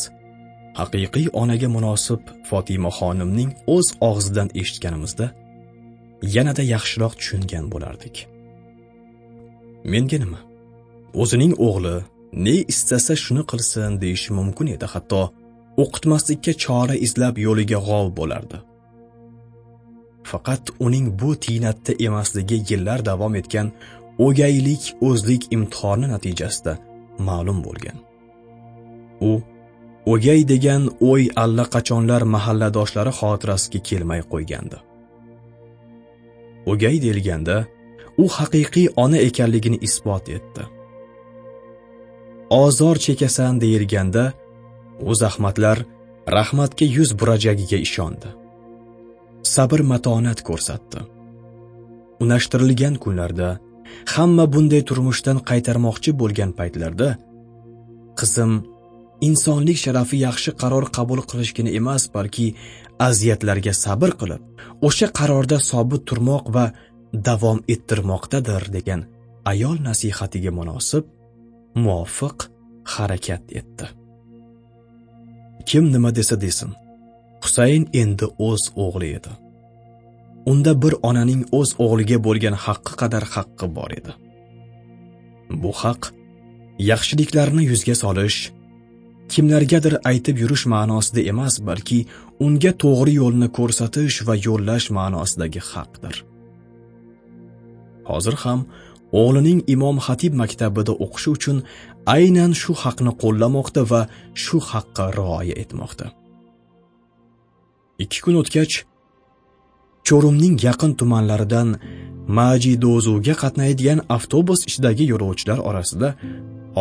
[0.80, 5.28] haqiqiy onaga munosib fotima xonimning o'z og'zidan eshitganimizda
[6.36, 8.16] yanada yaxshiroq tushungan bo'lardik.
[9.92, 10.40] Menga nima?
[11.22, 11.96] O'zining o'g'li
[12.46, 15.22] ne istasa shuni qilsin deyishi mumkin edi hatto
[15.84, 18.58] o'qitmaslikka chora izlab yo'liga g'ov bo'lardi.
[20.30, 23.68] Faqat uning bu tiynatda emasligi yillar davom etgan
[24.26, 26.74] o'gaylik o'zlik imtihoni natijasida
[27.20, 27.98] ma'lum bo'lgan.
[29.30, 29.32] U
[30.14, 34.78] o'gay degan o'y allaqachonlar mahalladoshlari xotirasiga kelmay qo'ygandi.
[36.72, 37.58] O'gay deyilganda
[38.24, 40.64] u haqiqiy ona ekanligini isbot etdi.
[42.50, 44.34] Ozor chekasan deyilganda
[45.10, 45.78] u zahmatlar
[46.38, 48.30] rahmatga yuz burajagiga ishondi.
[49.44, 51.00] Sabr matonat ko'rsatdi.
[52.24, 53.50] Unashtirilgan kunlarda
[54.14, 57.10] hamma bunday turmushdan qaytarmoqchi bo'lgan paytlarda
[58.20, 58.52] qizim
[59.28, 62.48] insonlik sharafi yaxshi qaror qabul qilishgina emas balki
[63.08, 64.42] aziyatlarga sabr qilib
[64.88, 66.66] o'sha qarorda sobit turmoq va
[67.28, 69.02] davom ettirmoqdadir degan
[69.52, 71.06] ayol nasihatiga munosib
[71.84, 72.38] muvofiq
[72.94, 73.86] harakat etdi.
[75.70, 76.72] Kim nima desa desin
[77.44, 79.32] husayn endi o'z o'g'li edi.
[80.52, 84.12] Unda bir onaning o'z o'g'liga bo'lgan haqqi qadar haqqi bor edi
[85.62, 86.02] bu haq
[86.92, 88.40] yaxshiliklarni yuzga solish
[89.34, 92.00] kimlargadir aytib yurish ma'nosida emas, balki
[92.46, 96.16] unga to'g'ri yo'lni ko'rsatish va yo'llash ma'nosidagi haqdir.
[98.10, 98.60] Hozir ham
[99.22, 101.58] o'g'lining Imom Xatib maktabida o'qishi uchun
[102.16, 104.02] aynan shu haqni qo'llamoqda va
[104.44, 106.08] shu haqqa rioya etmoqda.
[108.04, 108.74] Ikki kun o'tgach,
[110.08, 111.70] Chorumning yaqin tumanlaridan
[112.38, 116.10] Majidozuga qatnaydigan avtobus ichidagi yo'lovchilar orasida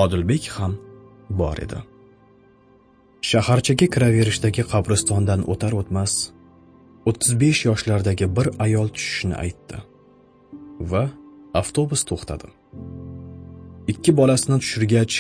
[0.03, 0.73] Odilbek ham
[1.41, 1.79] bor edi.
[3.31, 6.13] Shaharchaga kiraverishdagi qabristondan o'tar o'tmas
[7.07, 9.77] 35 yoshlardagi bir ayol tushishini aytdi
[10.93, 11.05] va
[11.61, 12.49] avtobus to'xtadi.
[13.93, 15.15] Ikki bolasini tushirgach,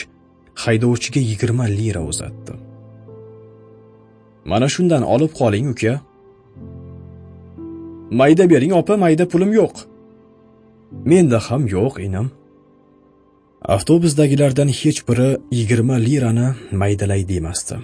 [0.62, 2.52] haydovchiga 20 lira uzatdi.
[4.50, 5.94] Mana shundan olib qoling, uka.
[8.10, 9.74] Mayda bering, opa, mayda pulim yo'q.
[11.04, 12.30] Menda ham yo'q, inim.
[13.74, 17.76] Avtobusdagilardan hech biri 20 lirani maydalay demasdi.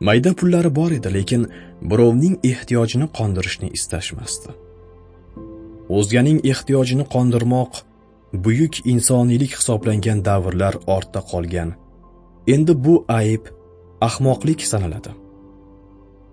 [0.00, 1.48] Mayda pullari bor edi, lekin
[1.90, 4.50] birovning ehtiyojini qondirishni istashmasdi.
[5.88, 7.72] O'zganing ehtiyojini qondirmoq
[8.44, 11.70] buyuk insoniylik hisoblangan davrlar ortda qolgan.
[12.46, 13.44] Endi bu ayb
[14.00, 15.10] ahmoqlik sanaladi.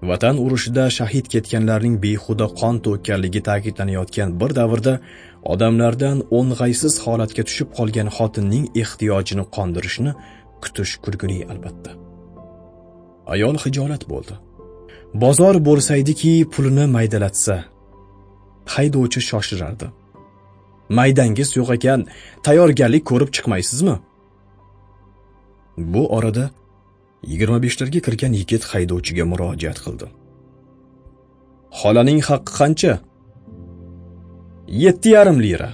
[0.10, 4.93] Vatan urushida shahid ketganlarning behuda qon to'kkanligi ta'kidlanayotgan bir davrda
[5.54, 10.12] odamlardan o'ng'aysiz holatga tushib qolgan xotinning ehtiyojini qondirishni
[10.64, 11.91] kutish kulgili albatta.
[13.34, 14.36] Ayol hijolat bo'ldi.
[15.24, 17.56] Bozor bo'lsaydiki, pulini maydalatsa,
[18.74, 19.88] haydovchi shoshirardi.
[20.97, 21.99] Maydangiz yo'q ekan,
[22.45, 23.95] tayyorgarlik ko'rib chiqmaysizmi?
[25.93, 26.43] Bu orada
[27.24, 30.07] 25larga kirgan yigit haydovchiga murojaat qildi.
[31.80, 32.93] Xolaning haqqi qancha?
[34.67, 35.71] 7,5 lira.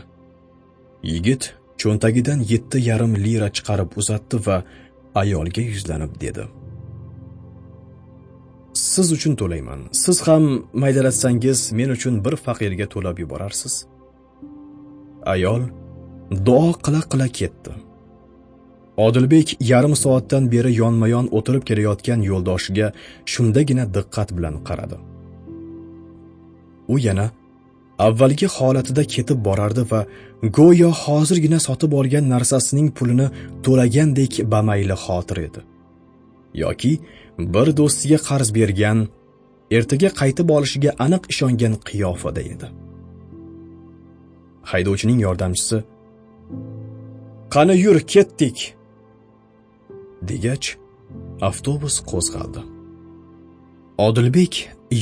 [1.12, 1.44] Yigit
[1.82, 4.58] cho'ntagidan 7,5 lira chiqarib uzatdi va
[5.22, 6.44] ayolga yuzlanib dedi:
[8.74, 9.82] Siz uchun to'layman.
[10.04, 10.44] Siz ham
[10.84, 13.74] maydalatsangiz men uchun bir faqirga to'lab yuborarsiz.
[15.34, 15.62] Ayol
[16.48, 17.72] duo qila qila ketdi.
[19.06, 22.88] Odilbek yarim soatdan beri yonma-yon o'tirib kelayotgan yo'ldoshiga
[23.34, 24.98] shundagina diqqat bilan qaradi.
[26.94, 27.26] U yana
[28.08, 30.02] avvalgi holatida ketib borardi va
[30.58, 33.28] go'yo hozirgina sotib olgan narsasining pulini
[33.66, 35.62] to'lagandek bamayli xotir edi.
[36.54, 37.00] yoki
[37.54, 39.00] bir do'stiga qarz bergan,
[39.78, 42.68] ertaga qaytib olishiga aniq ishongan qiyofada edi.
[44.72, 45.78] Haydovchining yordamchisi:
[47.54, 48.58] "Qani yur, ketdik."
[50.30, 50.68] Degach,
[51.42, 52.62] avtobus qo'zg'aldi.
[54.08, 54.54] Odilbek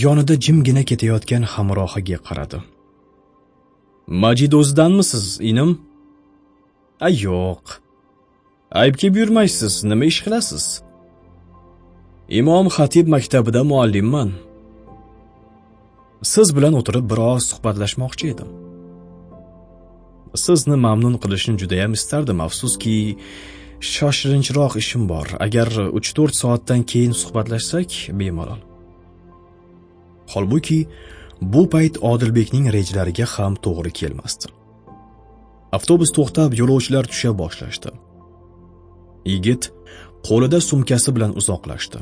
[0.04, 2.60] yonida jimgina ketayotgan hamrohiga qaradi.
[4.08, 5.72] Majid o'zidanmisiz, inim?
[7.00, 7.64] a yo'q.
[8.82, 10.66] Aybga buyurmaysiz, nima ish qilasiz?
[12.40, 14.30] Imom Xatib maktabida muallimman.
[16.34, 18.50] Siz bilan o'tirib biroz suhbatlashmoqchi edim.
[20.46, 22.98] Sizni mamnun qilishni juda ham istardim, afsuski,
[23.80, 25.28] shoshilinchroq ishim bor.
[25.40, 28.62] Agar 3-4 soatdan keyin suhbatlashsak, bemalol.
[30.34, 30.88] Holbuki,
[31.42, 34.48] bu payt Odilbekning rejalariga ham to'g'ri kelmasdi.
[35.78, 37.92] Avtobus to'xtab, yo'lovchilar tusha boshlashdi.
[39.32, 39.72] Yigit
[40.28, 42.00] qo'lida sumkasi bilan uzoqlashdi.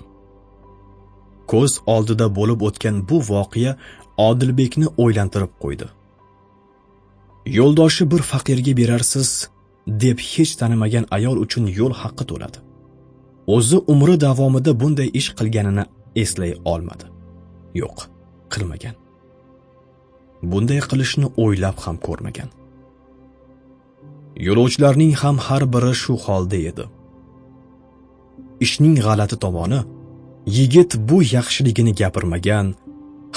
[1.52, 3.76] Ko'z oldida bo'lib o'tgan bu voqea
[4.18, 5.88] Odilbekni o'ylantirib qo'ydi.
[7.58, 9.30] Yo'ldoshi bir faqirga berarsiz
[9.88, 12.60] deb hech tanimagan ayol uchun yo'l haqqi to'ladi.
[13.56, 15.86] O'zi umri davomida bunday ish qilganini
[16.22, 17.06] eslay olmadi.
[17.82, 17.98] Yo'q,
[18.54, 18.96] qilmagan.
[20.52, 22.50] Bunday qilishni o'ylab ham ko'rmagan.
[24.48, 26.86] Yo'lovchilarning ham har biri shu holda edi.
[28.66, 29.80] Ishning g'alati tomoni
[30.58, 32.68] yigit bu yaxshiligini gapirmagan,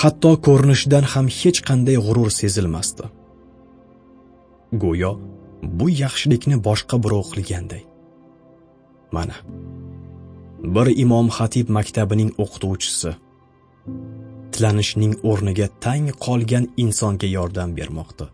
[0.00, 3.04] hatto ko'rinishidan ham hech qanday g'urur sezilmasdi.
[4.82, 5.12] Go'yo
[5.62, 7.82] bu yaxshilikni boshqa birov qilganday.
[9.12, 9.36] Mana.
[10.74, 13.12] Bir imom xatib maktabining o'qituvchisi
[14.52, 18.26] tilanishning o'rniga tang qolgan insonga yordam bermoqda.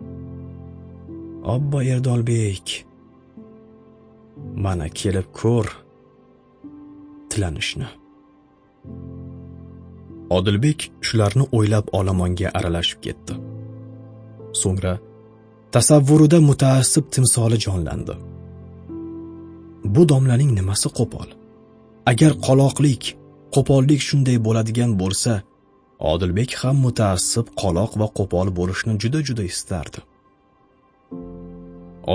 [1.55, 2.67] Obbo Erdolbek,
[4.65, 5.69] mana kelib ko'r
[7.31, 7.89] tilanishni.
[10.37, 13.37] Odilbek shularni o'ylab olomonga aralashib ketdi.
[14.61, 14.95] So'ngra
[15.75, 18.15] tasavvurida mutaassib timsoli jonlandi.
[19.95, 21.29] Bu domlaning nimasi qo'pol?
[22.11, 23.03] Agar qoloqlik,
[23.55, 25.33] qo'pollik shunday bo'ladigan bo'lsa,
[26.13, 30.01] Odilbek ham mutaassib, qoloq va qo'pol bo'lishni juda-juda istardi.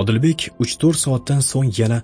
[0.00, 1.98] Odilbek 3-4 soatdan so'ng yana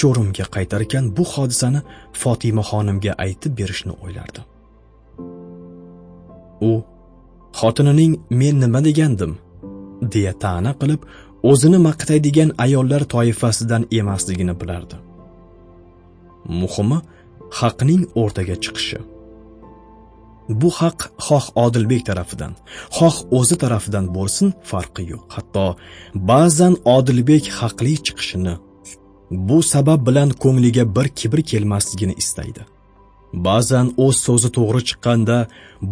[0.00, 1.80] Cho'rimga qaytarkan bu hodisani
[2.22, 4.40] fotimaxonimga aytib berishni o'ylardi.
[6.70, 6.72] U
[7.60, 9.32] xotinining men nima degandim
[10.14, 11.00] deya ta'na qilib
[11.50, 14.96] o'zini maqtaydigan ayollar toifasidan emasligini bilardi.
[16.60, 16.98] Muhimi
[17.60, 19.00] haqning o'rtaga chiqishi.
[20.60, 22.52] Bu haq xoh Odilbek tarafidan,
[22.96, 25.22] xoh o'zi tarafidan bo'lsin farqi yo'q.
[25.34, 25.66] Hatto
[26.30, 28.54] ba'zan Odilbek haqli chiqishini
[29.48, 32.62] bu sabab bilan ko'ngliga bir kibr kelmasligini istaydi.
[33.46, 35.38] Ba'zan o'z so'zi to'g'ri chiqqanda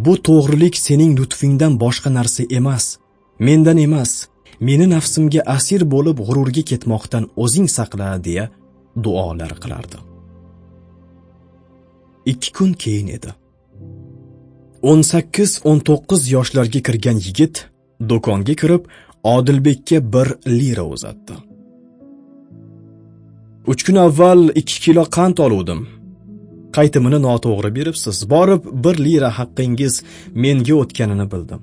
[0.05, 2.85] bu to'g'rilik sening lutfingdan boshqa narsa emas,
[3.47, 4.13] mendan emas,
[4.67, 8.45] meni nafsimga asir bo'lib g'ururga ketmoqdan o'zing saqla deya
[9.05, 9.99] duolar qilardi.
[12.33, 13.31] Ikki kun keyin edi.
[14.83, 17.55] 18-19 yoshlarga kirgan yigit
[18.11, 18.85] do'konga kirib
[19.35, 21.35] Odilbekka 1 lira uzatdi.
[23.71, 25.81] uch kun avval 2 kilo qand oluvdim.
[26.77, 28.17] Qaytimini noto'g'ri beribsiz.
[28.33, 29.95] Borib 1 lira haqqingiz
[30.43, 31.61] menga o'tganini bildim.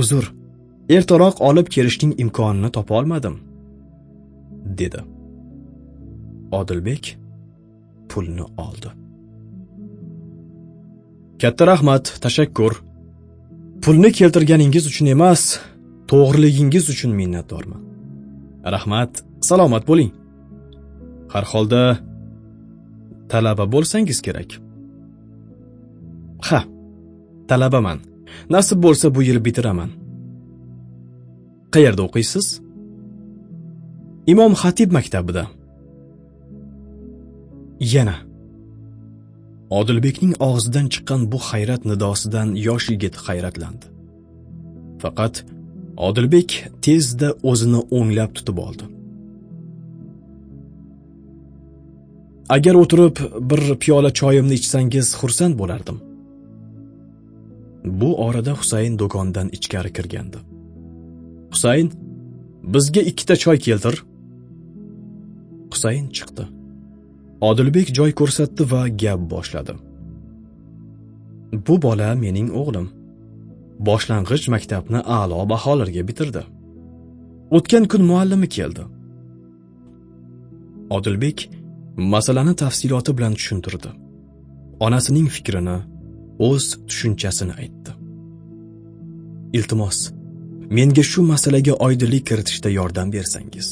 [0.00, 0.24] Uzr,
[0.96, 3.36] ertaroq olib kelishning imkonini topa olmadim,
[4.80, 5.00] dedi.
[6.58, 7.04] Odilbek
[8.10, 8.90] pulni oldi.
[11.42, 12.72] Katta rahmat, tashakkur.
[13.82, 15.42] Pulni keltirganingiz uchun emas,
[16.10, 17.82] to'g'riligingiz uchun minnatdorman.
[18.74, 19.12] Rahmat,
[19.48, 20.10] salomat bo'ling.
[21.32, 21.82] Har holda
[23.32, 24.50] talaba bo'lsangiz kerak.
[26.48, 26.60] Ha,
[27.48, 27.98] talabaman.
[28.54, 29.90] Nasib bo'lsa bu yil bitiraman.
[31.74, 32.46] Qayerda o'qiysiz?
[34.32, 35.44] Imom Xatib maktabida.
[37.94, 38.16] Yana
[39.78, 43.86] Odilbekning og'zidan chiqqan bu hayrat nidosidan yosh yigit hayratlandi.
[45.02, 45.44] Faqat
[46.08, 46.50] Odilbek
[46.84, 48.84] tezda o'zini o'nglab tutib oldi.
[52.56, 53.16] Agar o'tirib
[53.50, 55.98] bir piyola choyimni ichsangiz xursand bo'lardim.
[58.00, 60.49] Bu orada Husayn do'kondan ichkari kirgandi.
[61.52, 61.88] Husayn,
[62.74, 63.94] bizga ikkita choy keltir.
[65.72, 66.44] Husayn chiqdi.
[67.48, 69.74] Odilbek joy ko'rsatdi va gap boshladi.
[71.66, 72.88] Bu bola mening o'g'lim.
[73.88, 76.42] Boshlang'ich maktabni a'lo baholarga bitirdi.
[77.56, 78.84] O'tgan kun muallimi keldi.
[80.96, 81.38] Odilbek
[82.12, 83.90] masalani tafsiloti bilan tushuntirdi.
[84.86, 85.76] Onasining fikrini,
[86.48, 87.92] o'z tushunchasini aytdi.
[89.58, 89.98] Iltimos,
[90.76, 93.68] menga shu masalaga oydinlik kiritishda yordam bersangiz.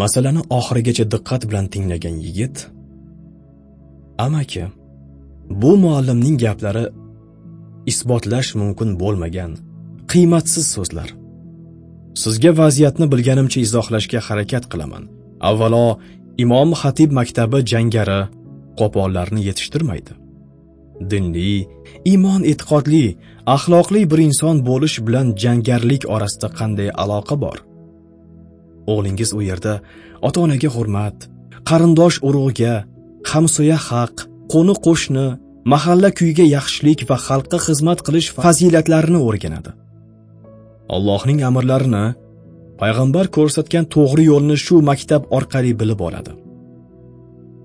[0.00, 2.56] Masalani oxirigacha diqqat bilan tinglagan yigit
[4.24, 4.64] Amaki,
[5.50, 6.84] bu muallimning gaplari
[7.90, 9.52] isbotlash mumkin bo'lmagan
[10.10, 11.08] qiymatsiz so'zlar.
[12.22, 15.04] Sizga vaziyatni bilganimcha izohlashga harakat qilaman.
[15.50, 15.86] Avvalo,
[16.44, 18.20] Imom Xatib maktabi jangari
[18.80, 20.12] qo'pollarni yetishtirmaydi.
[21.00, 21.66] Dinli,
[22.06, 23.06] iymon e'tiqodli,
[23.54, 27.58] axloqli bir inson bo'lish bilan jangarlik orasida qanday aloqa bor?
[28.92, 29.74] O'g'lingiz u yerda
[30.28, 31.16] ota-onaga hurmat,
[31.68, 32.74] qarindosh urug'ga,
[33.30, 34.14] hamsoya haq,
[34.52, 35.26] qo'ni qo'shni,
[35.72, 39.70] mahalla kuyiga yaxshilik va xalqqa xizmat qilish fazilatlarini o'rganadi.
[40.94, 42.06] Allohning amrlarini,
[42.80, 46.32] payg'ambar ko'rsatgan to'g'ri yo'lni shu maktab orqali bilib oladi.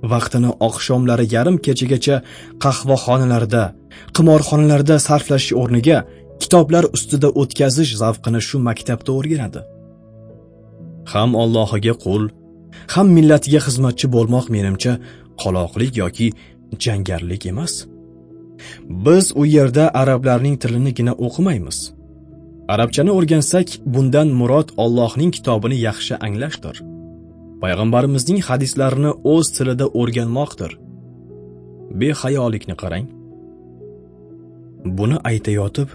[0.03, 2.15] Vaqtini oqshomlari yarim kechagacha
[2.63, 3.63] qahvaxonalarda,
[4.15, 5.97] qimorxonalarda sarflash o'rniga
[6.41, 9.61] kitoblar ustida o'tkazish zavqini shu maktabda o'rganadi.
[11.13, 12.23] ham Allohiga qul,
[12.93, 14.93] ham millatiga xizmatchi bo'lmoq menimcha
[15.41, 16.27] qoloqlik yoki
[16.83, 17.73] jangarlik emas.
[19.05, 21.77] Biz u yerda arablarning tilinigina o'qimaymiz.
[22.73, 26.75] Arabchani o'rgansak, bundan murod Allohning kitobini yaxshi anglashdir.
[27.63, 30.71] Payg'ambarimizning hadislarini o'z tilida o'rganmoqdir.
[31.99, 33.07] Behayolikni qarang.
[34.97, 35.89] Buni aytayotib,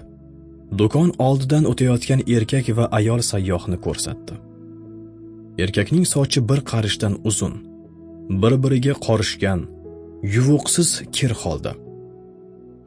[0.80, 4.34] do'kon oldidan o'tayotgan erkak va ayol sayyohni ko'rsatdi.
[5.64, 7.54] Erkakning sochi bir qarishdan uzun,
[8.42, 9.60] bir-biriga qorishgan,
[10.34, 11.72] yuvuqsiz kir holda.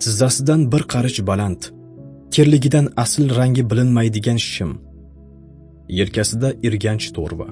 [0.01, 1.61] Tizzasidan bir qarich baland,
[2.34, 4.71] kirligidan asl rangi bilinmaydigan shim.
[5.99, 7.49] Yelkasida irganch to'rva.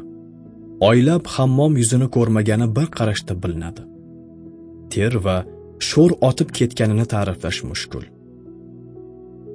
[0.85, 3.83] Oylab hammom yuzini ko'rmagani bir qarashda bilinadi.
[4.93, 5.37] Ter va
[5.89, 8.03] sho'r otib ketganini ta'riflash mushkul.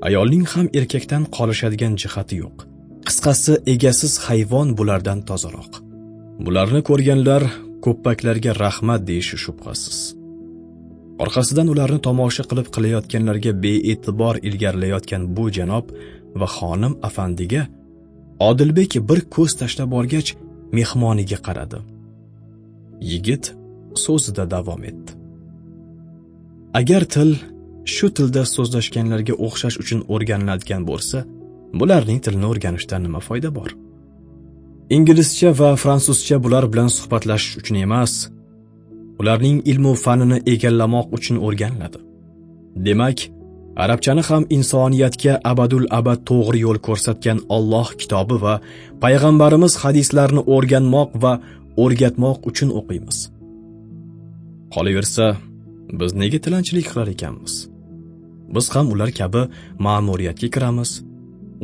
[0.08, 2.56] Ayolning ham erkakdan qolishadigan jihati yo'q.
[3.08, 5.72] Qisqasi egasiz hayvon bulardan tozaroq.
[6.44, 7.42] Bularni ko'rganlar
[7.84, 9.98] ko'ppaklarga rahmat deyishi shubhasiz.
[11.22, 15.86] Orqasidan ularni tomosha qilib qilayotganlarga bee'tibor ilgarilayotgan bu janob
[16.40, 17.62] va xonim afandiga
[18.48, 20.28] Odilbek bir ko'z tashlab olgach
[20.76, 21.80] mehmoniga qaradi.
[23.00, 23.54] yigit
[24.04, 25.12] so'zida davom etdi.
[26.80, 27.30] Agar til
[27.94, 31.18] shu tilda so'zlashganlarga o'xshash uchun o'rganiladigan bo'lsa
[31.80, 33.70] bularning tilni o'rganishdan nima foyda bor?
[34.96, 38.12] Inglizcha va fransuzcha bular bilan suhbatlashish uchun emas
[39.20, 41.98] ularning ilmu fanini egallamoq uchun o'rganiladi.
[42.86, 43.18] Demak
[43.84, 48.54] arabchani ham insoniyatga abadul abad to'g'ri yo'l ko'rsatgan Alloh kitobi va
[49.02, 51.32] payg'ambarimiz hadislarini o'rganmoq va
[51.82, 53.18] o'rgatmoq uchun o'qiymiz.
[54.74, 55.26] Qolaversa
[56.00, 57.54] biz nega tilanchilik qilar ekanmiz?
[58.54, 59.42] Biz ham ular kabi
[59.86, 60.90] ma'muriyatga kiramiz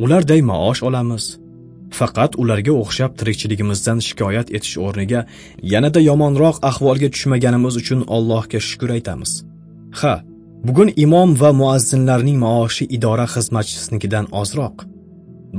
[0.03, 1.25] ularday maosh olamiz
[1.99, 5.21] faqat ularga o'xshab tirikchiligimizdan shikoyat etish o'rniga
[5.73, 9.31] yanada yomonroq ahvolga tushmaganimiz uchun Allohga shukr aytamiz.
[9.99, 10.13] Ha
[10.65, 14.77] bugun imom va muazzinlarning maoshi idora xizmatchisinikidan ozroq.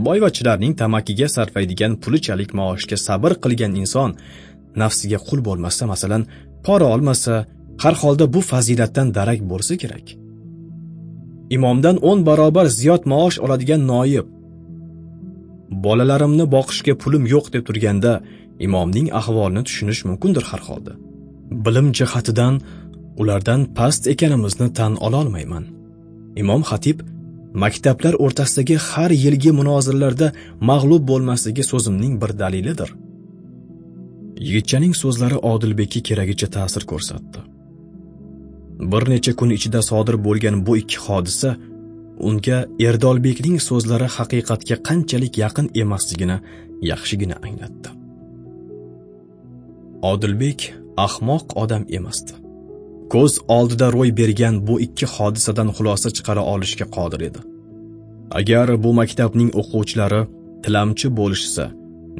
[0.07, 4.11] Boyvachilarning tamakiga sarflaydigan pulichalik maoshga sabr qilgan inson
[4.83, 6.23] nafsiga qul bo'lmasa masalan
[6.65, 7.35] pora olmasa
[7.83, 10.07] har holda bu fazilatdan darak bo'lsa kerak.
[11.57, 14.27] Imomdan 10 barobar ziyod maosh oladigan noyib
[15.85, 18.13] bolalarimni boqishga pulim yo'q deb turganda
[18.67, 20.93] imomning ahvolini tushunish mumkindir har holda.
[21.65, 22.55] Bilim jihatidan
[23.21, 25.65] ulardan past ekanimizni tan ololmayman.
[26.43, 26.99] Imom xatib
[27.63, 30.29] maktablar o'rtasidagi har yilgi munoziralarda
[30.71, 32.91] mag'lub bo'lmasligi so'zimning bir dalilidir.
[34.47, 37.41] Yigitchaning so'zlari odilbekka keragicha ta'sir ko'rsatdi.
[38.91, 41.51] Bir necha kun ichida sodir bo'lgan bu ikki hodisa
[42.29, 42.59] unga
[42.89, 46.37] erdolbekning so'zlari haqiqatga qanchalik yaqin emasligini
[46.91, 47.89] yaxshigina anglatdi.
[50.13, 50.61] Odilbek
[51.07, 52.33] ahmoq odam emasdi.
[53.15, 57.41] Ko'z oldida ro'y bergan bu ikki hodisadan xulosa chiqara olishga qodir edi.
[58.39, 60.21] Agar bu maktabning o'quvchilari
[60.65, 61.65] tilamchi bo'lishsa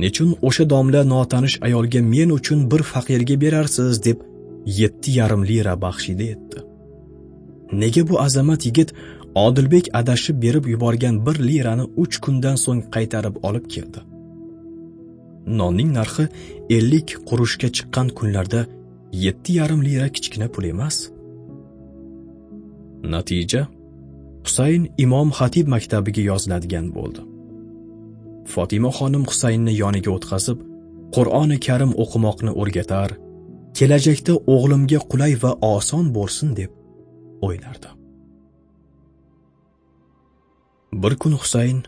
[0.03, 4.19] nechun o'sha domla notanish ayolga men uchun bir faqirga berarsiz deb
[4.81, 6.59] yetti yarim lira baxshida etdi
[7.73, 8.93] nega bu azamat yigit
[9.35, 14.01] odilbek adashib berib yuborgan bir lirani uch kundan so'ng qaytarib olib keldi?
[15.59, 16.25] Nonning narxi
[16.77, 18.61] ellik qurushga chiqqan kunlarda
[19.13, 20.97] yetti yarim lira kichkina pul emas.
[23.15, 23.67] Natija
[24.45, 27.23] husayn imom xatib maktabiga yoziladigan bo'ldi.
[28.53, 30.59] Fotima xonim husaynni yoniga o'tkazib
[31.17, 33.11] qur'oni karim o'qimoqni o'rgatar
[33.79, 36.71] kelajakda o'g'limga qulay va oson bo'lsin deb
[37.47, 37.91] o'ylardi.
[41.03, 41.79] Bir kun husayn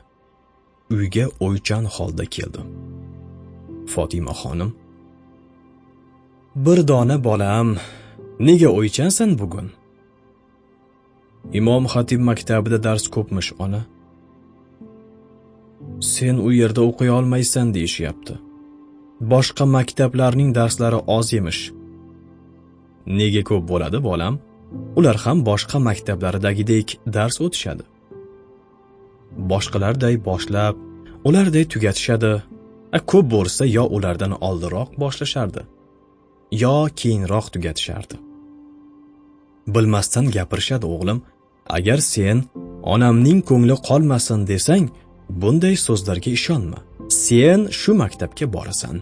[0.97, 2.63] uyga o'ychan holda keldi.
[3.93, 4.71] Fotima xonim
[6.57, 7.77] bir dona bolam
[8.41, 9.71] nega o'ychansan bugun?
[11.53, 13.83] Imom xatib maktabida dars ko'pmish ona.
[16.01, 18.35] Sen u yerda o'qiy olmaysan deyishyapti.
[19.33, 21.63] Boshqa maktablarning darslari oz emish.
[23.19, 24.35] Nega ko'p bo'ladi bolam?
[24.99, 27.85] Ular ham boshqa maktablaridagidek dars o'tishadi.
[29.51, 30.75] Boshqalarday boshlab
[31.29, 32.33] ularday tugatishadi.
[33.11, 35.63] Ko'p bo'lsa yo ulardan oldinroq boshlashardi.
[36.53, 38.17] Yo keyinroq tugatishardi.
[39.75, 41.23] Bilmasdan gapirishadi o'g'lim.
[41.77, 42.39] Agar sen
[42.93, 44.87] onamning ko'ngli qolmasin desang
[45.43, 46.79] bunday so'zlarga ishonma.
[47.09, 48.97] Sen shu maktabga borasan.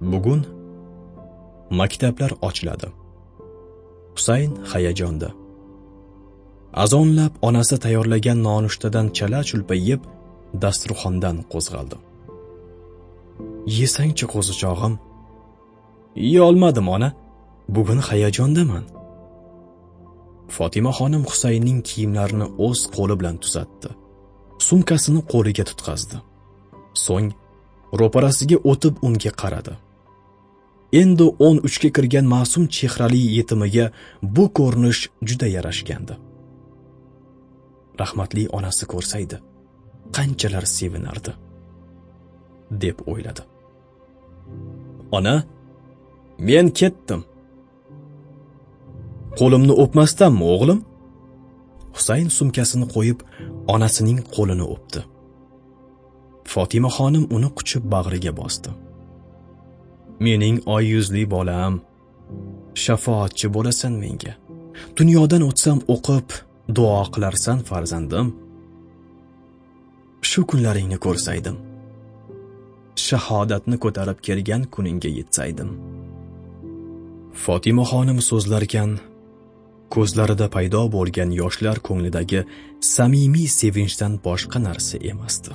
[0.00, 0.40] Bugun
[1.80, 2.88] maktablar ochiladi.
[4.16, 5.28] Husayn hayajonda.
[6.84, 10.00] Azonlab onasi tayyorlagan nonushtadan chala chulpa yeb
[10.62, 11.96] dasturxondan qo'zg'aldi.
[13.66, 14.98] Yesangchi qo'zichog'im
[16.16, 17.12] yeyolmadim ona.
[17.68, 18.84] Bugun hayajondaman.
[20.48, 23.90] Fotima xonim husaynning kiyimlarini o'z qo'li bilan tuzatdi.
[24.68, 26.18] Sumkasini qo'liga tutqazdi.
[27.04, 27.30] So'ng
[28.00, 29.74] ro'parasiga o'tib unga qaradi.
[31.00, 33.86] Endi o'n uchga kirgan ma'sum chehrali yetimiga
[34.36, 36.14] bu ko'rinish juda yarashgandi.
[38.00, 39.36] Rahmatli onasi ko'rsaydi
[40.16, 41.32] qanchalar sevinardi
[42.84, 43.51] deb o'yladi.
[45.16, 45.34] Ona
[46.48, 47.20] men ketdim.
[49.38, 50.80] Qo'limni o'pmasdanmi o'g'lim?
[51.96, 53.18] Husayn sumkasini qo'yib
[53.74, 55.00] onasining qo'lini o'pdi.
[56.52, 58.70] Fotima xonim uni quchib bag'riga bosdi.
[60.24, 61.74] Mening oy yuzli bolam
[62.84, 64.32] shafoatchi bo'lasan menga.
[64.98, 66.28] Dunyodan o'tsam o'qib
[66.76, 68.26] duo qilarsan farzandim.
[70.30, 71.56] Shu kunlaringni ko'rsaydim.
[72.96, 75.70] Shahodatni ko'tarib kelgan kuningga yetsaydim.
[77.44, 78.90] Fotimaxonim so'zlarkan
[79.94, 82.40] ko'zlarida paydo bo'lgan yoshlar ko'nglidagi
[82.94, 85.52] samimiy sevinchdan boshqa narsa emasdi.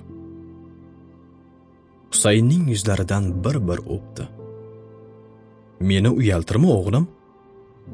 [2.12, 4.24] Husaynning yuzlaridan bir bir o'pdi.
[5.90, 7.06] Meni uyaltirma o'g'lim.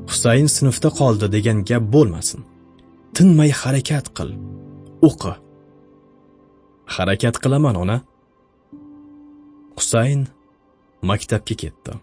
[0.10, 2.41] Husayn sinfda qoldi degan gap bo'lmasin.
[3.16, 4.30] Tinmay harakat qil.
[5.08, 5.34] O'qi.
[6.96, 7.98] Harakat qilaman ona.
[9.78, 10.21] Husayn
[11.09, 11.93] maktabga ketdi.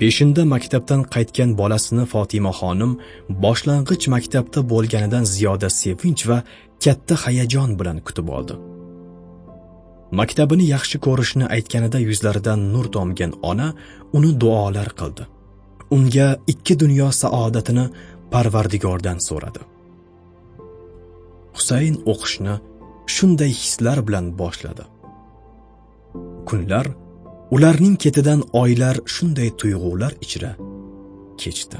[0.00, 2.92] Peshinda maktabdan qaytgan bolasini Fatima xonim
[3.44, 6.38] boshlang'ich maktabda bo'lganidan ziyoda sevinch va
[6.84, 8.54] katta hayajon bilan kutib oldi.
[10.20, 13.68] Maktabini yaxshi ko'rishni aytganida yuzlaridan nur tomgan ona
[14.16, 15.24] uni duolar qildi.
[15.96, 17.84] Unga ikki dunyo saodatini
[18.32, 19.62] parvardigordan so'radi.
[21.56, 22.54] Husayn o'qishni
[23.14, 24.84] shunday hislar bilan boshladi.
[26.48, 26.86] Kunlar
[27.50, 30.52] ularning ketidan oylar shunday tuyg'ular ichra
[31.42, 31.78] kechdi.